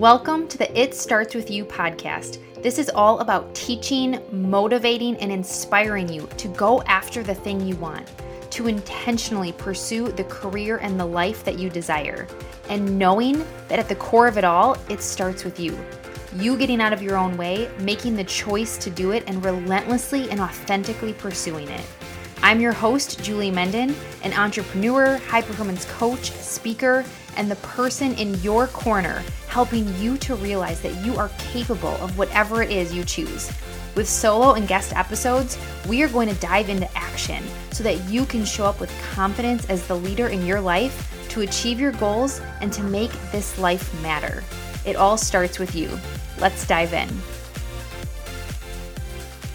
Welcome 0.00 0.48
to 0.48 0.56
the 0.56 0.80
It 0.80 0.94
Starts 0.94 1.34
With 1.34 1.50
You 1.50 1.62
podcast. 1.62 2.38
This 2.62 2.78
is 2.78 2.88
all 2.88 3.18
about 3.18 3.54
teaching, 3.54 4.18
motivating, 4.32 5.14
and 5.16 5.30
inspiring 5.30 6.10
you 6.10 6.26
to 6.38 6.48
go 6.48 6.80
after 6.84 7.22
the 7.22 7.34
thing 7.34 7.60
you 7.60 7.76
want, 7.76 8.10
to 8.52 8.66
intentionally 8.66 9.52
pursue 9.52 10.10
the 10.10 10.24
career 10.24 10.78
and 10.78 10.98
the 10.98 11.04
life 11.04 11.44
that 11.44 11.58
you 11.58 11.68
desire, 11.68 12.26
and 12.70 12.98
knowing 12.98 13.44
that 13.68 13.78
at 13.78 13.90
the 13.90 13.94
core 13.94 14.26
of 14.26 14.38
it 14.38 14.44
all, 14.44 14.74
it 14.88 15.02
starts 15.02 15.44
with 15.44 15.60
you. 15.60 15.78
You 16.34 16.56
getting 16.56 16.80
out 16.80 16.94
of 16.94 17.02
your 17.02 17.18
own 17.18 17.36
way, 17.36 17.70
making 17.80 18.16
the 18.16 18.24
choice 18.24 18.78
to 18.78 18.88
do 18.88 19.10
it, 19.10 19.24
and 19.26 19.44
relentlessly 19.44 20.30
and 20.30 20.40
authentically 20.40 21.12
pursuing 21.12 21.68
it. 21.68 21.84
I'm 22.42 22.58
your 22.58 22.72
host, 22.72 23.22
Julie 23.22 23.50
Menden, 23.50 23.94
an 24.24 24.32
entrepreneur, 24.32 25.18
high 25.18 25.42
performance 25.42 25.84
coach, 25.84 26.30
speaker, 26.30 27.04
and 27.36 27.50
the 27.50 27.56
person 27.56 28.14
in 28.14 28.40
your 28.40 28.66
corner 28.68 29.22
helping 29.50 29.92
you 29.96 30.16
to 30.16 30.36
realize 30.36 30.80
that 30.80 30.94
you 31.04 31.16
are 31.16 31.28
capable 31.38 31.96
of 31.96 32.16
whatever 32.16 32.62
it 32.62 32.70
is 32.70 32.94
you 32.94 33.04
choose. 33.04 33.50
With 33.96 34.08
solo 34.08 34.54
and 34.54 34.68
guest 34.68 34.94
episodes, 34.94 35.58
we 35.88 36.04
are 36.04 36.08
going 36.08 36.28
to 36.28 36.40
dive 36.40 36.68
into 36.68 36.88
action 36.96 37.42
so 37.72 37.82
that 37.82 37.98
you 38.08 38.24
can 38.24 38.44
show 38.44 38.64
up 38.64 38.78
with 38.78 38.92
confidence 39.12 39.68
as 39.68 39.84
the 39.88 39.96
leader 39.96 40.28
in 40.28 40.46
your 40.46 40.60
life 40.60 41.26
to 41.30 41.40
achieve 41.40 41.80
your 41.80 41.90
goals 41.92 42.40
and 42.60 42.72
to 42.72 42.84
make 42.84 43.10
this 43.32 43.58
life 43.58 44.00
matter. 44.02 44.44
It 44.86 44.94
all 44.94 45.16
starts 45.16 45.58
with 45.58 45.74
you. 45.74 45.90
Let's 46.38 46.64
dive 46.64 46.94
in. 46.94 47.08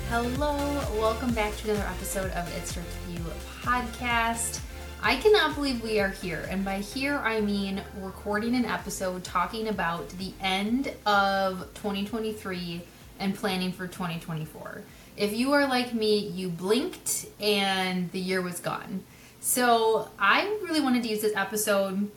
Hello, 0.09 0.57
welcome 0.99 1.33
back 1.33 1.55
to 1.57 1.71
another 1.71 1.87
episode 1.87 2.31
of 2.31 2.47
It 2.57 2.67
Starts 2.67 2.93
With 3.07 3.17
You 3.17 3.25
podcast. 3.63 4.59
I 5.07 5.17
cannot 5.17 5.53
believe 5.53 5.83
we 5.83 5.99
are 5.99 6.09
here. 6.09 6.43
And 6.49 6.65
by 6.65 6.79
here, 6.79 7.17
I 7.19 7.39
mean 7.39 7.79
recording 8.01 8.55
an 8.55 8.65
episode 8.65 9.23
talking 9.23 9.67
about 9.67 10.09
the 10.09 10.33
end 10.41 10.91
of 11.05 11.59
2023 11.75 12.81
and 13.19 13.35
planning 13.35 13.71
for 13.71 13.85
2024. 13.85 14.81
If 15.15 15.31
you 15.33 15.51
are 15.51 15.67
like 15.67 15.93
me, 15.93 16.17
you 16.29 16.49
blinked 16.49 17.27
and 17.39 18.11
the 18.13 18.19
year 18.19 18.41
was 18.41 18.59
gone. 18.59 19.03
So 19.41 20.09
I 20.17 20.41
really 20.63 20.81
wanted 20.81 21.03
to 21.03 21.09
use 21.09 21.21
this 21.21 21.35
episode 21.35 22.09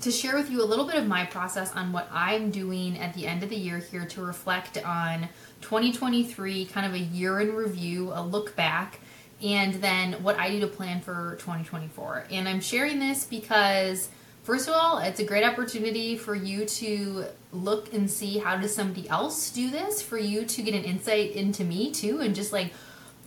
to 0.00 0.10
share 0.10 0.34
with 0.34 0.50
you 0.50 0.60
a 0.60 0.66
little 0.66 0.86
bit 0.86 0.96
of 0.96 1.06
my 1.06 1.24
process 1.26 1.72
on 1.76 1.92
what 1.92 2.08
I'm 2.10 2.50
doing 2.50 2.98
at 2.98 3.14
the 3.14 3.28
end 3.28 3.44
of 3.44 3.48
the 3.48 3.54
year 3.54 3.78
here 3.78 4.06
to 4.06 4.20
reflect 4.20 4.76
on 4.84 5.28
2023, 5.60 6.64
kind 6.64 6.84
of 6.84 6.94
a 6.94 6.98
year 6.98 7.40
in 7.40 7.54
review, 7.54 8.10
a 8.12 8.22
look 8.22 8.56
back 8.56 8.98
and 9.44 9.74
then 9.74 10.14
what 10.22 10.38
I 10.38 10.48
do 10.48 10.60
to 10.60 10.66
plan 10.66 11.02
for 11.02 11.36
2024. 11.38 12.28
And 12.30 12.48
I'm 12.48 12.62
sharing 12.62 12.98
this 12.98 13.24
because 13.24 14.08
first 14.42 14.68
of 14.68 14.74
all, 14.74 14.98
it's 14.98 15.20
a 15.20 15.24
great 15.24 15.44
opportunity 15.44 16.16
for 16.16 16.34
you 16.34 16.64
to 16.64 17.26
look 17.52 17.92
and 17.92 18.10
see 18.10 18.38
how 18.38 18.56
does 18.56 18.74
somebody 18.74 19.06
else 19.10 19.50
do 19.50 19.70
this, 19.70 20.00
for 20.00 20.16
you 20.16 20.46
to 20.46 20.62
get 20.62 20.74
an 20.74 20.84
insight 20.84 21.32
into 21.32 21.62
me 21.62 21.92
too 21.92 22.20
and 22.20 22.34
just 22.34 22.54
like 22.54 22.72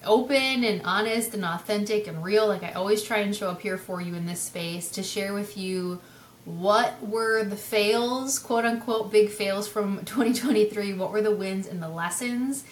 open 0.03 0.63
and 0.63 0.81
honest 0.83 1.35
and 1.35 1.45
authentic 1.45 2.07
and 2.07 2.23
real 2.23 2.47
like 2.47 2.63
I 2.63 2.71
always 2.71 3.03
try 3.03 3.17
and 3.19 3.35
show 3.35 3.49
up 3.49 3.61
here 3.61 3.77
for 3.77 4.01
you 4.01 4.15
in 4.15 4.25
this 4.25 4.41
space 4.41 4.89
to 4.91 5.03
share 5.03 5.33
with 5.33 5.57
you 5.57 5.99
what 6.45 7.05
were 7.05 7.43
the 7.43 7.57
fails, 7.57 8.39
quote 8.39 8.65
unquote, 8.65 9.11
big 9.11 9.29
fails 9.29 9.67
from 9.67 9.97
2023? 10.05 10.93
What 10.93 11.11
were 11.11 11.21
the 11.21 11.35
wins 11.35 11.67
and 11.67 11.83
the 11.83 11.89
lessons? 11.89 12.63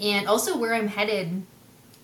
And 0.00 0.26
also 0.26 0.56
where 0.56 0.74
I'm 0.74 0.88
headed 0.88 1.44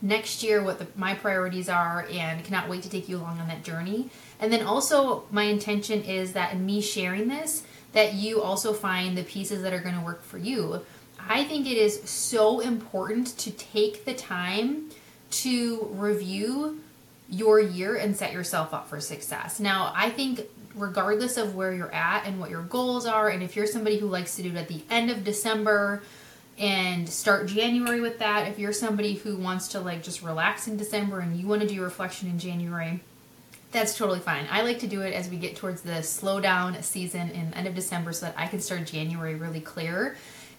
next 0.02 0.42
year 0.42 0.62
what 0.62 0.78
the, 0.78 0.86
my 0.96 1.14
priorities 1.14 1.68
are 1.68 2.06
and 2.10 2.42
cannot 2.44 2.68
wait 2.68 2.82
to 2.82 2.90
take 2.90 3.08
you 3.08 3.16
along 3.16 3.38
on 3.40 3.48
that 3.48 3.62
journey. 3.62 4.10
And 4.38 4.52
then 4.52 4.64
also 4.64 5.24
my 5.30 5.44
intention 5.44 6.02
is 6.02 6.32
that 6.32 6.54
in 6.54 6.64
me 6.64 6.80
sharing 6.80 7.28
this 7.28 7.62
that 7.92 8.14
you 8.14 8.40
also 8.40 8.72
find 8.72 9.16
the 9.16 9.24
pieces 9.24 9.62
that 9.62 9.72
are 9.72 9.80
going 9.80 9.96
to 9.96 10.00
work 10.00 10.22
for 10.22 10.38
you. 10.38 10.84
I 11.28 11.44
think 11.44 11.66
it 11.66 11.76
is 11.76 12.02
so 12.08 12.60
important 12.60 13.38
to 13.38 13.50
take 13.50 14.04
the 14.04 14.14
time 14.14 14.90
to 15.30 15.88
review 15.92 16.80
your 17.28 17.60
year 17.60 17.96
and 17.96 18.16
set 18.16 18.32
yourself 18.32 18.74
up 18.74 18.88
for 18.88 19.00
success. 19.00 19.60
Now, 19.60 19.92
I 19.94 20.10
think 20.10 20.42
regardless 20.74 21.36
of 21.36 21.54
where 21.54 21.72
you're 21.72 21.94
at 21.94 22.26
and 22.26 22.40
what 22.40 22.50
your 22.50 22.62
goals 22.62 23.06
are 23.06 23.28
and 23.28 23.42
if 23.42 23.56
you're 23.56 23.66
somebody 23.66 23.98
who 23.98 24.06
likes 24.06 24.36
to 24.36 24.42
do 24.42 24.50
it 24.50 24.56
at 24.56 24.68
the 24.68 24.82
end 24.88 25.10
of 25.10 25.24
December, 25.24 26.02
and 26.60 27.08
start 27.08 27.46
January 27.46 28.00
with 28.00 28.18
that. 28.18 28.46
If 28.46 28.58
you're 28.58 28.74
somebody 28.74 29.14
who 29.14 29.36
wants 29.36 29.68
to 29.68 29.80
like 29.80 30.02
just 30.02 30.22
relax 30.22 30.68
in 30.68 30.76
December 30.76 31.20
and 31.20 31.34
you 31.36 31.46
want 31.46 31.62
to 31.62 31.66
do 31.66 31.82
reflection 31.82 32.28
in 32.28 32.38
January, 32.38 33.00
that's 33.72 33.96
totally 33.96 34.20
fine. 34.20 34.46
I 34.50 34.62
like 34.62 34.80
to 34.80 34.86
do 34.86 35.00
it 35.00 35.14
as 35.14 35.30
we 35.30 35.38
get 35.38 35.56
towards 35.56 35.80
the 35.80 36.02
slow 36.02 36.38
down 36.38 36.80
season 36.82 37.30
in 37.30 37.54
end 37.54 37.66
of 37.66 37.74
December 37.74 38.12
so 38.12 38.26
that 38.26 38.34
I 38.36 38.46
can 38.46 38.60
start 38.60 38.84
January 38.86 39.36
really 39.36 39.60
clear 39.60 40.16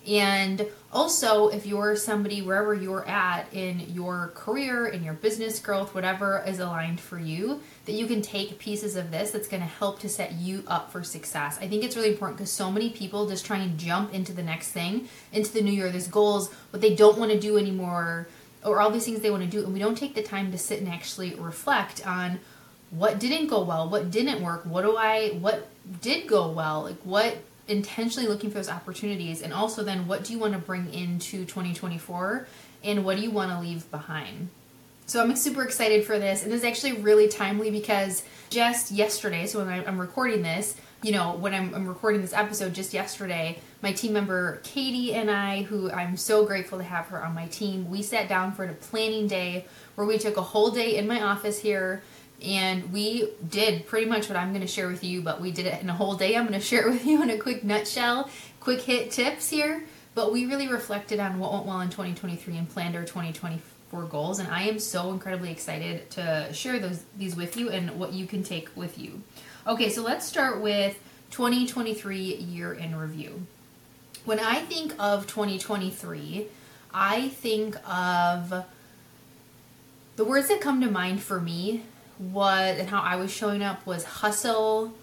and 0.07 0.65
also, 0.91 1.49
if 1.49 1.65
you're 1.65 1.95
somebody 1.95 2.41
wherever 2.41 2.73
you're 2.73 3.07
at 3.07 3.53
in 3.53 3.79
your 3.93 4.31
career, 4.33 4.87
in 4.87 5.03
your 5.03 5.13
business 5.13 5.59
growth, 5.59 5.93
whatever 5.93 6.43
is 6.45 6.59
aligned 6.59 6.99
for 6.99 7.19
you, 7.19 7.61
that 7.85 7.93
you 7.93 8.07
can 8.07 8.21
take 8.21 8.57
pieces 8.57 8.95
of 8.95 9.11
this 9.11 9.31
that's 9.31 9.47
going 9.47 9.61
to 9.61 9.67
help 9.67 9.99
to 9.99 10.09
set 10.09 10.33
you 10.33 10.63
up 10.67 10.91
for 10.91 11.03
success. 11.03 11.57
I 11.61 11.67
think 11.67 11.83
it's 11.83 11.95
really 11.95 12.09
important 12.09 12.37
because 12.37 12.51
so 12.51 12.71
many 12.71 12.89
people 12.89 13.27
just 13.27 13.45
try 13.45 13.57
and 13.57 13.77
jump 13.77 14.13
into 14.13 14.33
the 14.33 14.43
next 14.43 14.71
thing, 14.71 15.07
into 15.31 15.53
the 15.53 15.61
new 15.61 15.71
year. 15.71 15.89
There's 15.91 16.07
goals, 16.07 16.51
what 16.71 16.81
they 16.81 16.95
don't 16.95 17.17
want 17.17 17.31
to 17.31 17.39
do 17.39 17.57
anymore, 17.57 18.27
or 18.65 18.81
all 18.81 18.89
these 18.89 19.05
things 19.05 19.21
they 19.21 19.31
want 19.31 19.43
to 19.43 19.49
do, 19.49 19.63
and 19.63 19.73
we 19.73 19.79
don't 19.79 19.97
take 19.97 20.15
the 20.15 20.23
time 20.23 20.51
to 20.51 20.57
sit 20.57 20.79
and 20.79 20.89
actually 20.89 21.35
reflect 21.35 22.05
on 22.05 22.39
what 22.89 23.19
didn't 23.19 23.47
go 23.47 23.63
well, 23.63 23.87
what 23.87 24.11
didn't 24.11 24.43
work, 24.43 24.65
what 24.65 24.81
do 24.81 24.97
I, 24.97 25.29
what 25.39 25.69
did 26.01 26.27
go 26.27 26.49
well, 26.49 26.83
like 26.83 27.01
what 27.03 27.37
intentionally 27.67 28.27
looking 28.27 28.49
for 28.49 28.55
those 28.55 28.69
opportunities 28.69 29.41
and 29.41 29.53
also 29.53 29.83
then 29.83 30.07
what 30.07 30.23
do 30.23 30.33
you 30.33 30.39
want 30.39 30.53
to 30.53 30.59
bring 30.59 30.93
into 30.93 31.45
2024 31.45 32.47
and 32.83 33.05
what 33.05 33.17
do 33.17 33.23
you 33.23 33.31
want 33.31 33.51
to 33.51 33.59
leave 33.59 33.89
behind? 33.91 34.49
So 35.05 35.21
i'm 35.21 35.35
super 35.35 35.63
excited 35.63 36.05
for 36.05 36.17
this 36.17 36.43
and 36.43 36.51
this 36.51 36.61
is 36.61 36.65
actually 36.65 36.93
really 36.93 37.27
timely 37.27 37.69
because 37.69 38.23
just 38.49 38.91
yesterday 38.91 39.45
so 39.45 39.59
when 39.59 39.85
i'm 39.85 39.99
recording 39.99 40.41
this 40.41 40.77
you 41.03 41.11
know 41.11 41.33
when 41.33 41.53
I'm, 41.53 41.73
I'm 41.73 41.87
recording 41.87 42.21
this 42.21 42.33
episode 42.33 42.73
just 42.73 42.93
yesterday 42.93 43.59
my 43.81 43.91
team 43.91 44.13
member 44.13 44.61
katie 44.63 45.13
and 45.13 45.29
i 45.29 45.63
who 45.63 45.91
i'm 45.91 46.15
so 46.15 46.45
grateful 46.45 46.77
to 46.77 46.83
have 46.83 47.07
her 47.07 47.23
on 47.23 47.33
my 47.33 47.47
team 47.47 47.89
we 47.89 48.01
sat 48.01 48.29
down 48.29 48.53
for 48.53 48.63
a 48.63 48.73
planning 48.73 49.27
day 49.27 49.65
where 49.95 50.07
we 50.07 50.17
took 50.17 50.37
a 50.37 50.41
whole 50.41 50.71
day 50.71 50.95
in 50.95 51.07
my 51.07 51.21
office 51.21 51.59
here 51.59 52.03
and 52.41 52.91
we 52.91 53.29
did 53.47 53.85
pretty 53.85 54.07
much 54.07 54.27
what 54.27 54.37
I'm 54.37 54.49
going 54.49 54.61
to 54.61 54.67
share 54.67 54.87
with 54.87 55.03
you, 55.03 55.21
but 55.21 55.39
we 55.39 55.51
did 55.51 55.67
it 55.67 55.81
in 55.81 55.89
a 55.89 55.93
whole 55.93 56.15
day. 56.15 56.35
I'm 56.35 56.47
going 56.47 56.59
to 56.59 56.65
share 56.65 56.87
it 56.87 56.91
with 56.91 57.05
you 57.05 57.21
in 57.21 57.29
a 57.29 57.37
quick 57.37 57.63
nutshell, 57.63 58.29
quick 58.59 58.81
hit 58.81 59.11
tips 59.11 59.49
here. 59.49 59.83
But 60.13 60.33
we 60.33 60.45
really 60.45 60.67
reflected 60.67 61.19
on 61.19 61.39
what 61.39 61.53
went 61.53 61.65
well 61.65 61.79
in 61.79 61.89
2023 61.89 62.57
and 62.57 62.69
planned 62.69 62.95
our 62.97 63.03
2024 63.03 64.03
goals. 64.05 64.39
And 64.39 64.49
I 64.49 64.63
am 64.63 64.77
so 64.77 65.11
incredibly 65.11 65.51
excited 65.51 66.09
to 66.11 66.51
share 66.51 66.79
those 66.79 67.03
these 67.17 67.35
with 67.35 67.55
you 67.55 67.69
and 67.69 67.91
what 67.91 68.11
you 68.11 68.25
can 68.25 68.43
take 68.43 68.75
with 68.75 68.99
you. 68.99 69.21
Okay, 69.65 69.89
so 69.89 70.01
let's 70.01 70.25
start 70.25 70.59
with 70.59 70.99
2023 71.29 72.35
year 72.35 72.73
in 72.73 72.95
review. 72.95 73.45
When 74.25 74.39
I 74.39 74.59
think 74.59 74.93
of 74.99 75.27
2023, 75.27 76.47
I 76.93 77.29
think 77.29 77.77
of 77.89 78.65
the 80.17 80.25
words 80.25 80.49
that 80.49 80.59
come 80.59 80.81
to 80.81 80.91
mind 80.91 81.23
for 81.23 81.39
me 81.39 81.83
was 82.21 82.79
and 82.79 82.89
how 82.89 83.01
I 83.01 83.15
was 83.15 83.31
showing 83.31 83.61
up 83.61 83.85
was 83.85 84.03
hustle, 84.03 84.93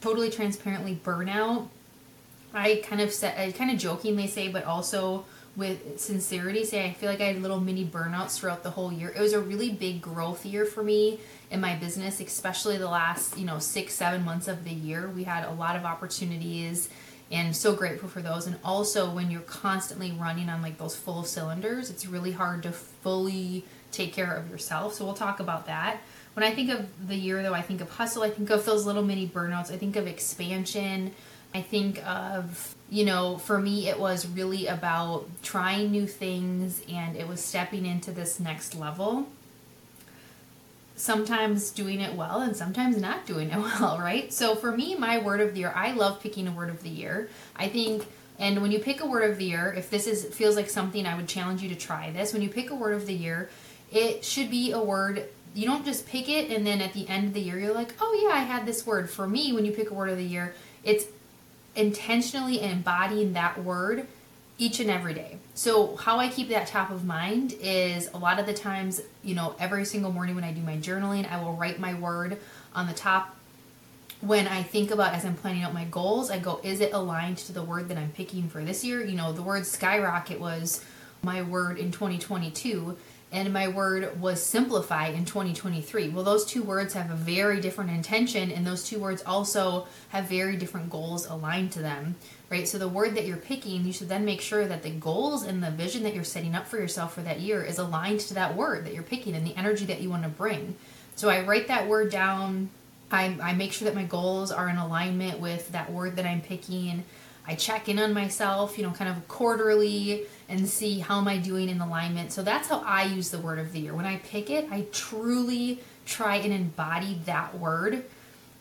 totally 0.00 0.30
transparently 0.30 0.98
burnout. 1.04 1.68
I 2.52 2.82
kind 2.84 3.00
of 3.00 3.12
said, 3.12 3.38
I 3.38 3.50
kind 3.50 3.70
of 3.70 3.78
jokingly 3.78 4.28
say, 4.28 4.48
but 4.48 4.64
also 4.64 5.24
with 5.56 6.00
sincerity, 6.00 6.64
say 6.64 6.84
I 6.84 6.92
feel 6.92 7.10
like 7.10 7.20
I 7.20 7.24
had 7.24 7.42
little 7.42 7.60
mini 7.60 7.84
burnouts 7.84 8.38
throughout 8.38 8.62
the 8.62 8.70
whole 8.70 8.92
year. 8.92 9.12
It 9.14 9.20
was 9.20 9.32
a 9.32 9.40
really 9.40 9.70
big 9.70 10.02
growth 10.02 10.44
year 10.44 10.64
for 10.64 10.82
me 10.82 11.20
in 11.50 11.60
my 11.60 11.76
business, 11.76 12.20
especially 12.20 12.76
the 12.78 12.88
last 12.88 13.38
you 13.38 13.44
know 13.44 13.58
six 13.58 13.94
seven 13.94 14.24
months 14.24 14.48
of 14.48 14.64
the 14.64 14.72
year. 14.72 15.08
We 15.08 15.24
had 15.24 15.44
a 15.44 15.52
lot 15.52 15.76
of 15.76 15.84
opportunities 15.84 16.88
and 17.30 17.56
so 17.56 17.74
grateful 17.74 18.08
for 18.08 18.20
those 18.20 18.46
and 18.46 18.56
also 18.64 19.10
when 19.10 19.30
you're 19.30 19.40
constantly 19.42 20.12
running 20.12 20.48
on 20.48 20.62
like 20.62 20.78
those 20.78 20.94
full 20.94 21.24
cylinders 21.24 21.90
it's 21.90 22.06
really 22.06 22.32
hard 22.32 22.62
to 22.62 22.70
fully 22.70 23.64
take 23.90 24.12
care 24.12 24.34
of 24.34 24.50
yourself 24.50 24.94
so 24.94 25.04
we'll 25.04 25.14
talk 25.14 25.40
about 25.40 25.66
that 25.66 25.98
when 26.34 26.44
I 26.44 26.54
think 26.54 26.70
of 26.70 27.08
the 27.08 27.16
year, 27.16 27.42
though, 27.42 27.54
I 27.54 27.62
think 27.62 27.80
of 27.80 27.90
hustle. 27.90 28.22
I 28.22 28.30
think 28.30 28.50
of 28.50 28.64
those 28.64 28.86
little 28.86 29.02
mini 29.02 29.26
burnouts. 29.26 29.72
I 29.72 29.76
think 29.76 29.96
of 29.96 30.06
expansion. 30.06 31.12
I 31.54 31.62
think 31.62 32.04
of, 32.06 32.74
you 32.90 33.04
know, 33.04 33.38
for 33.38 33.60
me, 33.60 33.88
it 33.88 33.98
was 33.98 34.26
really 34.26 34.66
about 34.66 35.28
trying 35.42 35.92
new 35.92 36.06
things 36.06 36.82
and 36.90 37.16
it 37.16 37.28
was 37.28 37.40
stepping 37.40 37.86
into 37.86 38.10
this 38.10 38.40
next 38.40 38.74
level. 38.74 39.28
Sometimes 40.96 41.70
doing 41.70 42.00
it 42.00 42.14
well 42.14 42.40
and 42.40 42.56
sometimes 42.56 43.00
not 43.00 43.24
doing 43.24 43.50
it 43.50 43.58
well, 43.80 43.98
right? 44.00 44.32
So 44.32 44.56
for 44.56 44.76
me, 44.76 44.96
my 44.96 45.18
word 45.18 45.40
of 45.40 45.54
the 45.54 45.60
year, 45.60 45.72
I 45.74 45.92
love 45.92 46.20
picking 46.20 46.48
a 46.48 46.52
word 46.52 46.70
of 46.70 46.82
the 46.82 46.90
year. 46.90 47.28
I 47.54 47.68
think 47.68 48.04
and 48.38 48.60
when 48.62 48.72
you 48.72 48.80
pick 48.80 49.00
a 49.00 49.06
word 49.06 49.30
of 49.30 49.38
the 49.38 49.44
year, 49.44 49.72
if 49.76 49.90
this 49.90 50.08
is 50.08 50.24
feels 50.34 50.56
like 50.56 50.68
something 50.68 51.06
I 51.06 51.14
would 51.14 51.28
challenge 51.28 51.62
you 51.62 51.68
to 51.68 51.76
try 51.76 52.10
this, 52.10 52.32
when 52.32 52.42
you 52.42 52.48
pick 52.48 52.70
a 52.70 52.74
word 52.74 52.94
of 52.94 53.06
the 53.06 53.14
year, 53.14 53.48
it 53.92 54.24
should 54.24 54.50
be 54.50 54.72
a 54.72 54.80
word 54.80 55.28
you 55.54 55.66
don't 55.66 55.84
just 55.84 56.06
pick 56.06 56.28
it 56.28 56.50
and 56.50 56.66
then 56.66 56.80
at 56.80 56.92
the 56.92 57.08
end 57.08 57.28
of 57.28 57.34
the 57.34 57.40
year 57.40 57.58
you're 57.58 57.74
like, 57.74 57.94
oh 58.00 58.20
yeah, 58.22 58.34
I 58.34 58.40
had 58.40 58.66
this 58.66 58.84
word. 58.84 59.08
For 59.08 59.26
me, 59.26 59.52
when 59.52 59.64
you 59.64 59.72
pick 59.72 59.90
a 59.90 59.94
word 59.94 60.10
of 60.10 60.16
the 60.16 60.24
year, 60.24 60.54
it's 60.82 61.04
intentionally 61.76 62.60
embodying 62.60 63.32
that 63.34 63.62
word 63.62 64.06
each 64.58 64.80
and 64.80 64.90
every 64.90 65.14
day. 65.14 65.38
So, 65.54 65.96
how 65.96 66.18
I 66.18 66.28
keep 66.28 66.48
that 66.48 66.66
top 66.66 66.90
of 66.90 67.04
mind 67.04 67.54
is 67.60 68.08
a 68.14 68.18
lot 68.18 68.38
of 68.38 68.46
the 68.46 68.54
times, 68.54 69.00
you 69.22 69.34
know, 69.34 69.54
every 69.58 69.84
single 69.84 70.12
morning 70.12 70.34
when 70.34 70.44
I 70.44 70.52
do 70.52 70.60
my 70.60 70.76
journaling, 70.76 71.30
I 71.30 71.42
will 71.42 71.54
write 71.54 71.80
my 71.80 71.94
word 71.94 72.38
on 72.74 72.86
the 72.86 72.92
top. 72.92 73.36
When 74.20 74.46
I 74.46 74.62
think 74.62 74.90
about 74.90 75.12
as 75.12 75.24
I'm 75.24 75.34
planning 75.34 75.62
out 75.62 75.74
my 75.74 75.84
goals, 75.84 76.30
I 76.30 76.38
go, 76.38 76.60
is 76.62 76.80
it 76.80 76.92
aligned 76.92 77.38
to 77.38 77.52
the 77.52 77.62
word 77.62 77.88
that 77.88 77.98
I'm 77.98 78.10
picking 78.12 78.48
for 78.48 78.64
this 78.64 78.84
year? 78.84 79.04
You 79.04 79.16
know, 79.16 79.32
the 79.32 79.42
word 79.42 79.66
skyrocket 79.66 80.40
was 80.40 80.84
my 81.22 81.42
word 81.42 81.78
in 81.78 81.90
2022 81.90 82.96
and 83.34 83.52
my 83.52 83.66
word 83.66 84.20
was 84.20 84.40
simplify 84.40 85.08
in 85.08 85.24
2023. 85.24 86.10
Well, 86.10 86.22
those 86.22 86.44
two 86.44 86.62
words 86.62 86.94
have 86.94 87.10
a 87.10 87.16
very 87.16 87.60
different 87.60 87.90
intention, 87.90 88.52
and 88.52 88.64
those 88.64 88.84
two 88.84 89.00
words 89.00 89.24
also 89.26 89.88
have 90.10 90.26
very 90.26 90.56
different 90.56 90.88
goals 90.88 91.26
aligned 91.26 91.72
to 91.72 91.80
them, 91.80 92.14
right? 92.48 92.68
So, 92.68 92.78
the 92.78 92.86
word 92.86 93.16
that 93.16 93.26
you're 93.26 93.36
picking, 93.36 93.84
you 93.84 93.92
should 93.92 94.08
then 94.08 94.24
make 94.24 94.40
sure 94.40 94.68
that 94.68 94.84
the 94.84 94.90
goals 94.90 95.42
and 95.42 95.60
the 95.60 95.72
vision 95.72 96.04
that 96.04 96.14
you're 96.14 96.22
setting 96.22 96.54
up 96.54 96.68
for 96.68 96.78
yourself 96.78 97.12
for 97.12 97.22
that 97.22 97.40
year 97.40 97.64
is 97.64 97.78
aligned 97.78 98.20
to 98.20 98.34
that 98.34 98.54
word 98.54 98.86
that 98.86 98.94
you're 98.94 99.02
picking 99.02 99.34
and 99.34 99.44
the 99.44 99.56
energy 99.56 99.84
that 99.86 100.00
you 100.00 100.08
want 100.08 100.22
to 100.22 100.28
bring. 100.28 100.76
So, 101.16 101.28
I 101.28 101.44
write 101.44 101.66
that 101.66 101.88
word 101.88 102.12
down. 102.12 102.70
I, 103.10 103.36
I 103.42 103.52
make 103.54 103.72
sure 103.72 103.86
that 103.86 103.96
my 103.96 104.04
goals 104.04 104.52
are 104.52 104.68
in 104.68 104.76
alignment 104.76 105.40
with 105.40 105.72
that 105.72 105.90
word 105.90 106.14
that 106.16 106.24
I'm 106.24 106.40
picking. 106.40 107.02
I 107.46 107.54
check 107.54 107.88
in 107.88 107.98
on 107.98 108.14
myself, 108.14 108.78
you 108.78 108.84
know, 108.84 108.90
kind 108.90 109.10
of 109.10 109.28
quarterly 109.28 110.26
and 110.48 110.68
see 110.68 111.00
how 111.00 111.18
am 111.18 111.28
I 111.28 111.38
doing 111.38 111.68
in 111.68 111.80
alignment. 111.80 112.32
So 112.32 112.42
that's 112.42 112.68
how 112.68 112.82
I 112.86 113.04
use 113.04 113.30
the 113.30 113.38
word 113.38 113.58
of 113.58 113.72
the 113.72 113.80
year. 113.80 113.94
When 113.94 114.06
I 114.06 114.16
pick 114.16 114.50
it, 114.50 114.68
I 114.70 114.86
truly 114.92 115.80
try 116.06 116.36
and 116.36 116.52
embody 116.52 117.20
that 117.26 117.58
word 117.58 118.04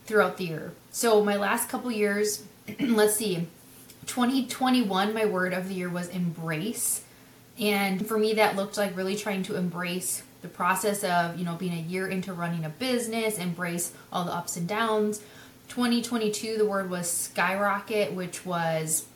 throughout 0.06 0.38
the 0.38 0.46
year. 0.46 0.74
So 0.92 1.24
my 1.24 1.38
last 1.38 1.70
couple 1.70 1.92
years, 1.92 2.44
let's 2.80 3.16
see, 3.16 3.48
2021 4.06 5.14
my 5.14 5.26
word 5.26 5.54
of 5.54 5.70
the 5.70 5.76
year 5.76 5.90
was 5.90 6.10
embrace. 6.10 7.04
And 7.60 8.06
for 8.06 8.18
me 8.18 8.34
that 8.34 8.56
looked 8.56 8.78
like 8.78 8.98
really 8.98 9.16
trying 9.16 9.44
to 9.44 9.56
embrace 9.56 10.24
the 10.42 10.50
process 10.50 11.06
of, 11.06 11.38
you 11.38 11.46
know, 11.46 11.56
being 11.56 11.74
a 11.74 11.82
year 11.82 12.08
into 12.08 12.34
running 12.34 12.66
a 12.66 12.70
business, 12.70 13.38
embrace 13.38 13.94
all 14.12 14.26
the 14.26 14.34
ups 14.34 14.58
and 14.58 14.68
downs 14.68 15.22
2022, 15.74 16.60
the 16.60 16.66
word 16.68 16.88
was 16.88 17.10
skyrocket, 17.10 18.14
which 18.14 18.46
was 18.46 19.08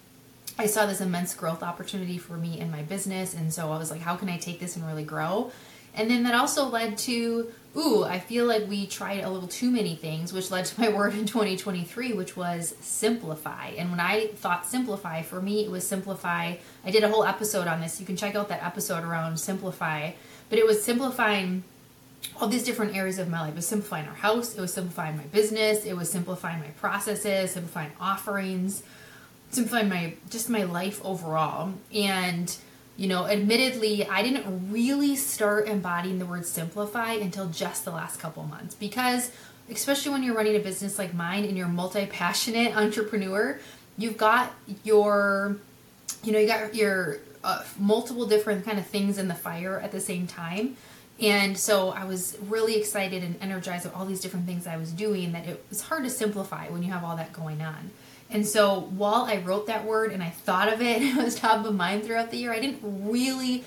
I 0.58 0.66
saw 0.66 0.88
this 0.88 1.02
immense 1.02 1.36
growth 1.36 1.62
opportunity 1.62 2.18
for 2.18 2.36
me 2.36 2.60
in 2.60 2.72
my 2.72 2.82
business. 2.82 3.36
And 3.36 3.54
so 3.54 3.72
I 3.72 3.78
was 3.78 3.92
like, 3.92 4.02
how 4.02 4.16
can 4.16 4.28
I 4.28 4.38
take 4.38 4.60
this 4.60 4.76
and 4.76 4.84
really 4.84 5.04
grow? 5.04 5.52
And 5.94 6.10
then 6.10 6.24
that 6.24 6.34
also 6.34 6.68
led 6.68 6.98
to, 7.00 7.52
ooh, 7.76 8.04
I 8.04 8.18
feel 8.18 8.48
like 8.48 8.68
we 8.68 8.88
tried 8.88 9.24
a 9.24 9.30
little 9.30 9.48
too 9.48 9.70
many 9.70 9.96
things, 9.96 10.34
which 10.34 10.50
led 10.50 10.66
to 10.66 10.82
my 10.82 10.90
word 10.98 11.14
in 11.14 11.28
2023, 11.28 12.14
which 12.14 12.36
was 12.36 12.74
simplify. 12.80 13.68
And 13.78 13.92
when 13.92 14.00
I 14.00 14.30
thought 14.30 14.66
simplify, 14.66 15.22
for 15.22 15.40
me, 15.40 15.64
it 15.64 15.70
was 15.70 15.88
simplify. 15.88 16.56
I 16.84 16.90
did 16.90 17.04
a 17.04 17.10
whole 17.10 17.24
episode 17.24 17.68
on 17.68 17.82
this. 17.82 18.00
You 18.00 18.08
can 18.08 18.18
check 18.18 18.34
out 18.34 18.50
that 18.50 18.64
episode 18.64 19.04
around 19.04 19.40
simplify. 19.40 20.14
But 20.50 20.58
it 20.58 20.66
was 20.66 20.84
simplifying 20.84 21.66
all 22.36 22.48
these 22.48 22.64
different 22.64 22.96
areas 22.96 23.18
of 23.18 23.30
my 23.30 23.42
life. 23.42 23.52
It 23.52 23.56
was 23.56 23.68
simplifying 23.68 24.08
our 24.08 24.16
house, 24.16 24.56
it 24.56 24.62
was 24.62 24.74
simplifying 24.74 25.18
my 25.18 25.24
business, 25.24 25.86
it 25.86 25.96
was 25.96 26.10
simplifying 26.10 26.60
my 26.60 26.68
processes, 26.70 27.52
simplifying 27.52 27.92
offerings, 28.00 28.84
simplifying 29.50 29.90
my 29.90 30.14
just 30.30 30.50
my 30.50 30.64
life 30.64 31.04
overall. 31.04 31.74
And 31.94 32.56
you 32.96 33.08
know, 33.08 33.28
admittedly, 33.28 34.08
I 34.08 34.24
didn't 34.24 34.72
really 34.72 35.16
start 35.16 35.68
embodying 35.68 36.18
the 36.18 36.26
word 36.26 36.46
simplify 36.48 37.14
until 37.14 37.48
just 37.48 37.86
the 37.86 37.92
last 37.92 38.20
couple 38.20 38.44
months 38.44 38.74
because 38.74 39.32
especially 39.70 40.12
when 40.12 40.24
you're 40.24 40.36
running 40.36 40.56
a 40.56 40.60
business 40.60 40.98
like 40.98 41.14
mine 41.14 41.44
and 41.46 41.58
you're 41.58 41.68
multi-passionate 41.68 42.76
entrepreneur, 42.78 43.60
you've 43.98 44.18
got 44.18 44.54
your 44.84 45.58
you 46.24 46.32
know, 46.32 46.40
you 46.40 46.48
got 46.48 46.76
your 46.76 47.20
uh, 47.44 47.64
multiple 47.80 48.26
different 48.26 48.66
kind 48.66 48.80
of 48.80 48.86
things 48.86 49.18
in 49.18 49.28
the 49.28 49.36
fire 49.36 49.80
at 49.80 49.92
the 49.92 50.00
same 50.00 50.28
time. 50.28 50.76
And 51.20 51.58
so 51.58 51.90
I 51.90 52.06
was 52.06 52.38
really 52.48 52.78
excited 52.78 53.24
and 53.24 53.36
energized 53.42 53.86
of 53.86 53.96
all 53.96 54.06
these 54.06 54.22
different 54.22 54.46
things 54.46 54.68
I 54.68 54.78
was 54.78 54.92
doing 54.92 55.32
that 55.32 55.48
it 55.48 55.66
was 55.70 55.82
hard 55.82 56.04
to 56.04 56.10
simplify 56.10 56.68
when 56.70 56.84
you 56.84 56.92
have 56.92 57.04
all 57.04 57.16
that 57.16 57.34
going 57.34 57.62
on. 57.62 57.90
And 58.30 58.46
so 58.46 58.82
while 58.82 59.24
I 59.24 59.38
wrote 59.38 59.68
that 59.68 59.86
word 59.86 60.12
and 60.12 60.22
I 60.22 60.30
thought 60.30 60.72
of 60.72 60.82
it, 60.82 61.02
it 61.02 61.16
was 61.16 61.36
top 61.36 61.66
of 61.66 61.74
mind 61.74 62.04
throughout 62.04 62.30
the 62.30 62.38
year, 62.38 62.54
I 62.54 62.60
didn't 62.60 62.82
really 62.84 63.64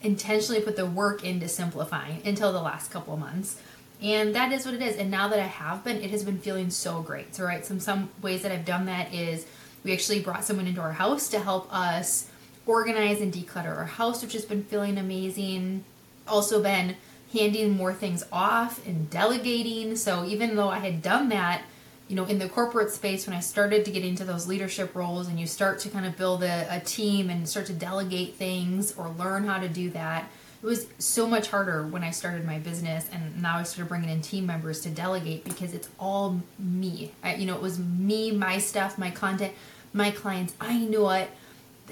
intentionally 0.00 0.60
put 0.60 0.76
the 0.76 0.86
work 0.86 1.24
into 1.24 1.48
simplifying 1.48 2.22
until 2.24 2.52
the 2.52 2.62
last 2.62 2.90
couple 2.90 3.16
months. 3.16 3.60
And 4.00 4.34
that 4.34 4.52
is 4.52 4.64
what 4.64 4.74
it 4.74 4.82
is. 4.82 4.96
And 4.96 5.10
now 5.10 5.28
that 5.28 5.38
I 5.38 5.46
have 5.46 5.84
been, 5.84 5.98
it 6.02 6.10
has 6.10 6.24
been 6.24 6.38
feeling 6.38 6.70
so 6.70 7.02
great. 7.02 7.34
So, 7.36 7.44
right, 7.44 7.64
some 7.64 7.78
some 7.78 8.10
ways 8.20 8.42
that 8.42 8.50
I've 8.50 8.64
done 8.64 8.86
that 8.86 9.14
is 9.14 9.46
we 9.84 9.92
actually 9.92 10.20
brought 10.20 10.44
someone 10.44 10.66
into 10.66 10.80
our 10.80 10.92
house 10.92 11.28
to 11.28 11.38
help 11.38 11.72
us 11.72 12.28
organize 12.66 13.20
and 13.20 13.32
declutter 13.32 13.76
our 13.76 13.84
house, 13.84 14.22
which 14.22 14.32
has 14.32 14.44
been 14.44 14.64
feeling 14.64 14.98
amazing 14.98 15.84
also 16.26 16.62
been 16.62 16.96
handing 17.32 17.70
more 17.70 17.94
things 17.94 18.24
off 18.30 18.86
and 18.86 19.08
delegating. 19.08 19.96
So 19.96 20.24
even 20.24 20.56
though 20.56 20.68
I 20.68 20.78
had 20.78 21.02
done 21.02 21.30
that, 21.30 21.62
you 22.08 22.16
know, 22.16 22.24
in 22.24 22.38
the 22.38 22.48
corporate 22.48 22.90
space, 22.90 23.26
when 23.26 23.34
I 23.34 23.40
started 23.40 23.84
to 23.86 23.90
get 23.90 24.04
into 24.04 24.24
those 24.24 24.46
leadership 24.46 24.94
roles 24.94 25.28
and 25.28 25.40
you 25.40 25.46
start 25.46 25.78
to 25.80 25.88
kind 25.88 26.04
of 26.04 26.16
build 26.16 26.42
a, 26.42 26.66
a 26.68 26.80
team 26.80 27.30
and 27.30 27.48
start 27.48 27.66
to 27.66 27.72
delegate 27.72 28.34
things 28.34 28.92
or 28.96 29.08
learn 29.18 29.44
how 29.44 29.58
to 29.58 29.68
do 29.68 29.88
that, 29.90 30.30
it 30.62 30.66
was 30.66 30.86
so 30.98 31.26
much 31.26 31.48
harder 31.48 31.86
when 31.86 32.04
I 32.04 32.10
started 32.10 32.44
my 32.44 32.58
business 32.58 33.08
and 33.12 33.40
now 33.40 33.56
I 33.56 33.62
started 33.62 33.88
bringing 33.88 34.10
in 34.10 34.20
team 34.20 34.46
members 34.46 34.80
to 34.82 34.90
delegate 34.90 35.44
because 35.44 35.72
it's 35.72 35.88
all 35.98 36.40
me. 36.58 37.12
I, 37.22 37.36
you 37.36 37.46
know, 37.46 37.54
it 37.54 37.62
was 37.62 37.78
me, 37.78 38.30
my 38.30 38.58
stuff, 38.58 38.98
my 38.98 39.10
content, 39.10 39.54
my 39.92 40.10
clients. 40.10 40.54
I 40.60 40.78
knew 40.78 41.08
it 41.10 41.30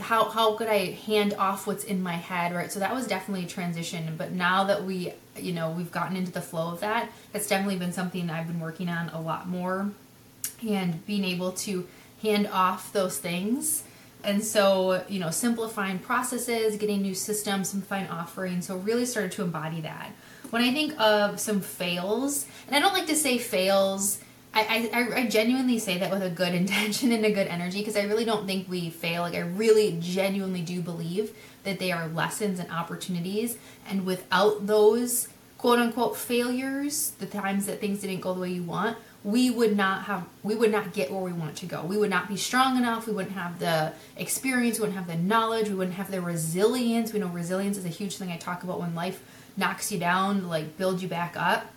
how 0.00 0.28
how 0.28 0.54
could 0.56 0.68
I 0.68 0.92
hand 1.06 1.34
off 1.38 1.66
what's 1.66 1.84
in 1.84 2.02
my 2.02 2.14
head, 2.14 2.54
right? 2.54 2.72
So 2.72 2.80
that 2.80 2.94
was 2.94 3.06
definitely 3.06 3.44
a 3.44 3.48
transition. 3.48 4.14
But 4.16 4.32
now 4.32 4.64
that 4.64 4.84
we, 4.84 5.12
you 5.36 5.52
know, 5.52 5.70
we've 5.70 5.90
gotten 5.90 6.16
into 6.16 6.32
the 6.32 6.40
flow 6.40 6.72
of 6.72 6.80
that, 6.80 7.10
that's 7.32 7.46
definitely 7.46 7.76
been 7.76 7.92
something 7.92 8.28
I've 8.30 8.46
been 8.46 8.60
working 8.60 8.88
on 8.88 9.10
a 9.10 9.20
lot 9.20 9.48
more, 9.48 9.90
and 10.66 11.04
being 11.06 11.24
able 11.24 11.52
to 11.52 11.86
hand 12.22 12.48
off 12.48 12.92
those 12.92 13.18
things. 13.18 13.84
And 14.22 14.44
so, 14.44 15.02
you 15.08 15.18
know, 15.18 15.30
simplifying 15.30 15.98
processes, 15.98 16.76
getting 16.76 17.00
new 17.00 17.14
systems, 17.14 17.70
simplifying 17.70 18.08
offerings. 18.08 18.66
So 18.66 18.76
really 18.76 19.06
started 19.06 19.32
to 19.32 19.42
embody 19.42 19.80
that. 19.80 20.10
When 20.50 20.62
I 20.62 20.72
think 20.72 20.98
of 21.00 21.40
some 21.40 21.60
fails, 21.60 22.44
and 22.66 22.76
I 22.76 22.80
don't 22.80 22.92
like 22.92 23.06
to 23.06 23.16
say 23.16 23.38
fails 23.38 24.18
I, 24.52 24.90
I, 24.92 25.20
I 25.20 25.26
genuinely 25.28 25.78
say 25.78 25.98
that 25.98 26.10
with 26.10 26.22
a 26.22 26.30
good 26.30 26.54
intention 26.62 27.12
and 27.12 27.24
a 27.24 27.32
good 27.32 27.46
energy 27.46 27.78
because 27.78 27.96
I 27.96 28.02
really 28.02 28.24
don't 28.24 28.46
think 28.46 28.68
we 28.68 28.90
fail. 28.90 29.22
Like, 29.22 29.34
I 29.34 29.40
really 29.40 29.96
genuinely 30.00 30.62
do 30.62 30.80
believe 30.80 31.36
that 31.64 31.78
they 31.78 31.92
are 31.92 32.08
lessons 32.08 32.58
and 32.58 32.70
opportunities. 32.70 33.56
And 33.88 34.04
without 34.04 34.66
those 34.66 35.28
quote 35.58 35.78
unquote 35.78 36.16
failures, 36.16 37.12
the 37.18 37.26
times 37.26 37.66
that 37.66 37.80
things 37.80 38.00
didn't 38.00 38.20
go 38.20 38.34
the 38.34 38.40
way 38.40 38.50
you 38.50 38.62
want, 38.62 38.96
we 39.22 39.50
would 39.50 39.76
not 39.76 40.04
have 40.04 40.24
we 40.42 40.54
would 40.54 40.72
not 40.72 40.94
get 40.94 41.10
where 41.10 41.20
we 41.20 41.32
want 41.32 41.56
to 41.56 41.66
go. 41.66 41.82
We 41.84 41.98
would 41.98 42.08
not 42.08 42.26
be 42.26 42.38
strong 42.38 42.78
enough, 42.78 43.06
we 43.06 43.12
wouldn't 43.12 43.34
have 43.34 43.58
the 43.58 43.92
experience, 44.16 44.78
we 44.78 44.86
wouldn't 44.86 44.96
have 44.96 45.06
the 45.06 45.22
knowledge, 45.22 45.68
we 45.68 45.74
wouldn't 45.74 45.96
have 45.96 46.10
the 46.10 46.22
resilience. 46.22 47.12
We 47.12 47.18
know 47.18 47.26
resilience 47.26 47.76
is 47.76 47.84
a 47.84 47.90
huge 47.90 48.16
thing 48.16 48.32
I 48.32 48.38
talk 48.38 48.64
about 48.64 48.80
when 48.80 48.94
life 48.94 49.22
knocks 49.58 49.92
you 49.92 49.98
down, 49.98 50.48
like 50.48 50.78
build 50.78 51.02
you 51.02 51.08
back 51.08 51.36
up 51.36 51.70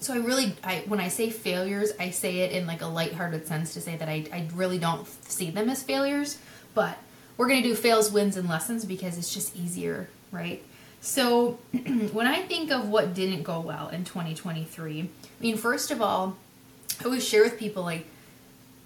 so 0.00 0.14
I 0.14 0.16
really, 0.16 0.54
I 0.64 0.82
when 0.86 0.98
I 0.98 1.08
say 1.08 1.30
failures, 1.30 1.92
I 2.00 2.10
say 2.10 2.38
it 2.38 2.52
in 2.52 2.66
like 2.66 2.80
a 2.82 2.86
lighthearted 2.86 3.46
sense 3.46 3.74
to 3.74 3.80
say 3.80 3.96
that 3.96 4.08
I, 4.08 4.24
I 4.32 4.48
really 4.54 4.78
don't 4.78 5.06
see 5.30 5.50
them 5.50 5.68
as 5.68 5.82
failures, 5.82 6.38
but 6.74 6.96
we're 7.36 7.48
going 7.48 7.62
to 7.62 7.68
do 7.68 7.74
fails, 7.74 8.10
wins, 8.10 8.36
and 8.36 8.48
lessons 8.48 8.84
because 8.84 9.18
it's 9.18 9.32
just 9.32 9.54
easier, 9.56 10.08
right? 10.32 10.62
So 11.00 11.58
when 12.12 12.26
I 12.26 12.42
think 12.42 12.70
of 12.70 12.88
what 12.88 13.14
didn't 13.14 13.42
go 13.42 13.60
well 13.60 13.88
in 13.88 14.04
2023, 14.04 15.00
I 15.00 15.06
mean, 15.40 15.56
first 15.56 15.90
of 15.90 16.00
all, 16.02 16.36
I 17.00 17.04
always 17.04 17.26
share 17.26 17.42
with 17.42 17.58
people 17.58 17.82
like, 17.82 18.06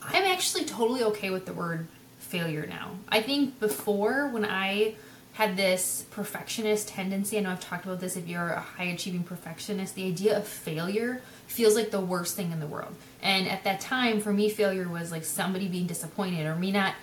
I'm 0.02 0.25
actually 0.25 0.64
totally 0.64 1.02
okay 1.04 1.30
with 1.30 1.47
the 1.47 1.52
word 1.52 1.87
failure 2.18 2.66
now. 2.66 2.92
I 3.09 3.23
think 3.23 3.59
before 3.61 4.28
when 4.28 4.44
I 4.44 4.94
had 5.35 5.57
this 5.57 6.07
perfectionist 6.11 6.88
tendency. 6.88 7.37
I 7.37 7.41
know 7.41 7.50
I've 7.50 7.61
talked 7.61 7.85
about 7.85 8.00
this 8.00 8.17
if 8.17 8.29
you're 8.29 8.50
a 8.50 8.61
high 8.61 8.85
achieving 8.85 9.25
perfectionist, 9.25 9.97
the 9.97 10.07
idea 10.07 10.38
of 10.38 10.47
failure 10.47 11.23
feels 11.49 11.75
like 11.75 11.91
the 11.91 12.00
worst 12.00 12.37
thing 12.37 12.53
in 12.53 12.61
the 12.61 12.67
world. 12.67 12.95
And 13.21 13.49
at 13.49 13.64
that 13.64 13.81
time, 13.81 14.21
for 14.21 14.33
me, 14.33 14.49
failure 14.49 14.88
was 14.88 15.11
like 15.11 15.25
somebody 15.25 15.67
being 15.67 15.87
disappointed 15.87 16.47
or 16.47 16.55
me 16.55 16.71
not 16.71 16.95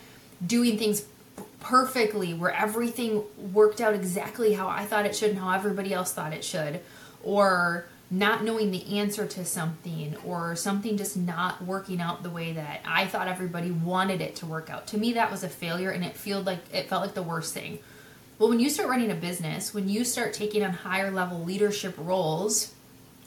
doing 0.46 0.78
things 0.78 1.06
perfectly 1.60 2.34
where 2.34 2.52
everything 2.52 3.24
worked 3.54 3.82
out 3.82 3.94
exactly 3.94 4.54
how 4.54 4.68
I 4.68 4.86
thought 4.86 5.06
it 5.06 5.16
should 5.16 5.32
and 5.32 5.40
how 5.40 5.52
everybody 5.52 5.94
else 5.94 6.14
thought 6.14 6.34
it 6.34 6.44
should, 6.44 6.80
or 7.24 7.86
not 8.10 8.44
knowing 8.46 8.72
the 8.72 9.00
answer 9.00 9.26
to 9.26 9.44
something 9.46 10.16
or 10.26 10.56
something 10.56 10.98
just 10.98 11.16
not 11.18 11.62
working 11.62 12.02
out 12.02 12.24
the 12.24 12.30
way 12.30 12.54
that 12.54 12.82
I 12.86 13.08
thought 13.08 13.28
everybody 13.28 13.72
wanted 13.72 14.22
it 14.22 14.38
to 14.38 14.46
work 14.46 14.70
out. 14.70 14.88
To 14.88 14.98
me 14.98 15.14
that 15.14 15.32
was 15.32 15.44
a 15.44 15.50
failure 15.50 15.92
and 15.92 16.04
it 16.04 16.16
felt 16.16 16.46
like 16.46 16.60
it 16.74 16.88
felt 16.88 17.04
like 17.04 17.14
the 17.14 17.24
worst 17.24 17.54
thing. 17.54 17.80
Well, 18.42 18.50
when 18.50 18.60
you 18.60 18.72
start 18.72 18.90
running 18.90 19.12
a 19.12 19.16
business, 19.16 19.72
when 19.72 19.88
you 19.88 20.04
start 20.04 20.34
taking 20.34 20.64
on 20.64 20.72
higher 20.72 21.12
level 21.12 21.44
leadership 21.44 21.94
roles, 22.00 22.74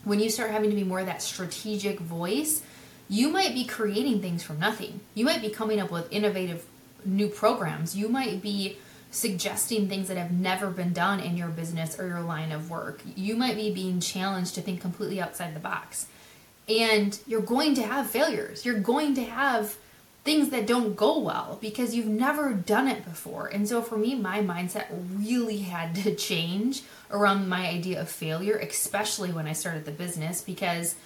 when 0.02 0.18
you 0.18 0.28
start 0.28 0.50
having 0.50 0.71
to 0.71 0.75
be 0.75 0.83
more 0.83 0.99
of 0.99 1.06
that 1.06 1.23
strategic 1.23 2.00
voice, 2.00 2.64
you 3.09 3.28
might 3.28 3.54
be 3.54 3.64
creating 3.64 4.21
things 4.21 4.42
from 4.42 4.59
nothing. 4.59 4.99
You 5.14 5.25
might 5.25 5.40
be 5.40 5.50
coming 5.50 5.78
up 5.78 5.92
with 5.92 6.12
innovative 6.12 6.66
new 7.04 7.28
programs. 7.28 7.94
You 7.94 8.09
might 8.09 8.42
be 8.42 8.76
suggesting 9.12 9.88
things 9.88 10.09
that 10.09 10.16
have 10.16 10.33
never 10.33 10.68
been 10.68 10.92
done 10.92 11.21
in 11.21 11.37
your 11.37 11.47
business 11.47 11.97
or 11.97 12.09
your 12.09 12.23
line 12.23 12.50
of 12.50 12.68
work. 12.68 13.00
You 13.14 13.37
might 13.37 13.54
be 13.54 13.73
being 13.73 14.00
challenged 14.00 14.56
to 14.56 14.62
think 14.62 14.80
completely 14.80 15.21
outside 15.21 15.54
the 15.54 15.61
box. 15.61 16.09
And 16.68 17.16
you're 17.25 17.40
going 17.40 17.76
to 17.76 17.85
have 17.85 18.11
failures. 18.11 18.64
You're 18.64 18.80
going 18.80 19.14
to 19.14 19.23
have 19.23 19.76
things 20.25 20.49
that 20.49 20.66
don't 20.66 20.97
go 20.97 21.19
well 21.19 21.59
because 21.61 21.95
you've 21.95 22.07
never 22.07 22.54
done 22.54 22.88
it 22.88 23.04
before. 23.04 23.47
And 23.47 23.69
so 23.69 23.83
for 23.83 23.99
me, 23.99 24.14
my 24.14 24.40
mindset 24.40 24.87
really 25.19 25.59
had 25.59 25.95
to 25.97 26.14
change 26.16 26.83
around 27.11 27.49
my 27.49 27.69
idea 27.69 28.00
of 28.00 28.09
failure, 28.09 28.57
especially 28.57 29.31
when 29.31 29.47
I 29.47 29.52
started 29.52 29.85
the 29.85 29.93
business 29.93 30.40
because 30.40 30.97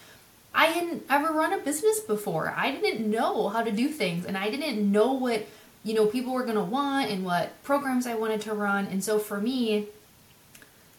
I 0.55 0.67
hadn't 0.67 1.05
ever 1.11 1.33
run 1.33 1.53
a 1.53 1.59
business 1.59 1.99
before. 2.01 2.55
I 2.57 2.71
didn't 2.71 3.11
know 3.11 3.49
how 3.49 3.63
to 3.63 3.73
do 3.73 3.89
things 3.89 4.25
and 4.25 4.39
I 4.39 4.51
didn't 4.51 4.91
know 4.91 5.13
what, 5.13 5.47
you 5.83 5.95
know, 5.95 6.07
people 6.07 6.33
were 6.33 6.45
going 6.45 6.55
to 6.55 6.63
want 6.63 7.11
and 7.11 7.25
what 7.25 7.61
programs 7.65 8.07
I 8.07 8.15
wanted 8.15 8.41
to 8.43 8.55
run. 8.55 8.87
And 8.87 9.03
so 9.03 9.19
for 9.19 9.41
me, 9.41 9.89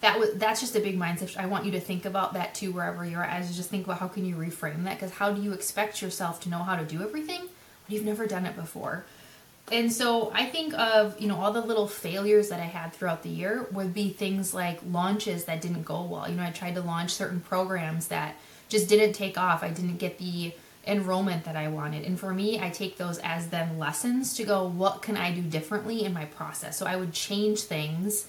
that 0.02 0.18
was 0.20 0.34
that's 0.36 0.62
just 0.62 0.76
a 0.76 0.80
big 0.80 0.98
mindset. 0.98 1.38
I 1.38 1.46
want 1.46 1.66
you 1.66 1.72
to 1.72 1.80
think 1.80 2.06
about 2.06 2.34
that 2.34 2.56
too 2.56 2.72
wherever 2.72 3.06
you're 3.06 3.24
at. 3.24 3.42
As 3.42 3.56
just 3.56 3.70
think 3.70 3.86
about 3.86 4.00
how 4.00 4.08
can 4.08 4.26
you 4.26 4.36
reframe 4.36 4.84
that 4.86 4.98
because 4.98 5.12
how 5.12 5.32
do 5.32 5.42
you 5.42 5.52
expect 5.52 6.02
yourself 6.02 6.40
to 6.42 6.50
know 6.50 6.60
how 6.60 6.78
to 6.78 6.86
do 6.86 7.02
everything 7.02 7.50
you've 7.90 8.06
never 8.06 8.28
done 8.28 8.46
it 8.46 8.56
before? 8.56 9.06
And 9.72 9.94
so 9.94 10.32
I 10.34 10.46
think 10.46 10.74
of, 10.74 11.20
you 11.22 11.28
know, 11.28 11.36
all 11.36 11.52
the 11.52 11.62
little 11.62 11.88
failures 11.88 12.50
that 12.50 12.60
I 12.60 12.64
had 12.64 12.94
throughout 12.94 13.22
the 13.22 13.30
year 13.30 13.68
would 13.72 13.94
be 13.94 14.10
things 14.10 14.54
like 14.54 14.80
launches 14.90 15.46
that 15.46 15.62
didn't 15.62 15.84
go 15.84 16.02
well. 16.04 16.28
You 16.28 16.36
know, 16.36 16.44
I 16.44 16.52
tried 16.52 16.76
to 16.76 16.82
launch 16.82 17.12
certain 17.12 17.40
programs 17.40 18.08
that 18.08 18.36
just 18.68 18.88
didn't 18.90 19.14
take 19.14 19.38
off. 19.38 19.64
I 19.64 19.70
didn't 19.70 19.98
get 19.98 20.18
the 20.18 20.54
enrollment 20.88 21.46
that 21.46 21.56
I 21.56 21.68
wanted. 21.68 22.06
And 22.06 22.20
for 22.20 22.34
me, 22.34 22.60
I 22.60 22.70
take 22.70 22.98
those 22.98 23.20
as 23.20 23.50
then 23.50 23.78
lessons 23.78 24.34
to 24.36 24.44
go, 24.44 24.68
what 24.68 25.02
can 25.02 25.16
I 25.18 25.32
do 25.32 25.42
differently 25.42 26.04
in 26.04 26.14
my 26.14 26.26
process? 26.26 26.78
So 26.78 26.88
I 26.88 26.96
would 26.96 27.14
change 27.14 27.62
things 27.62 28.26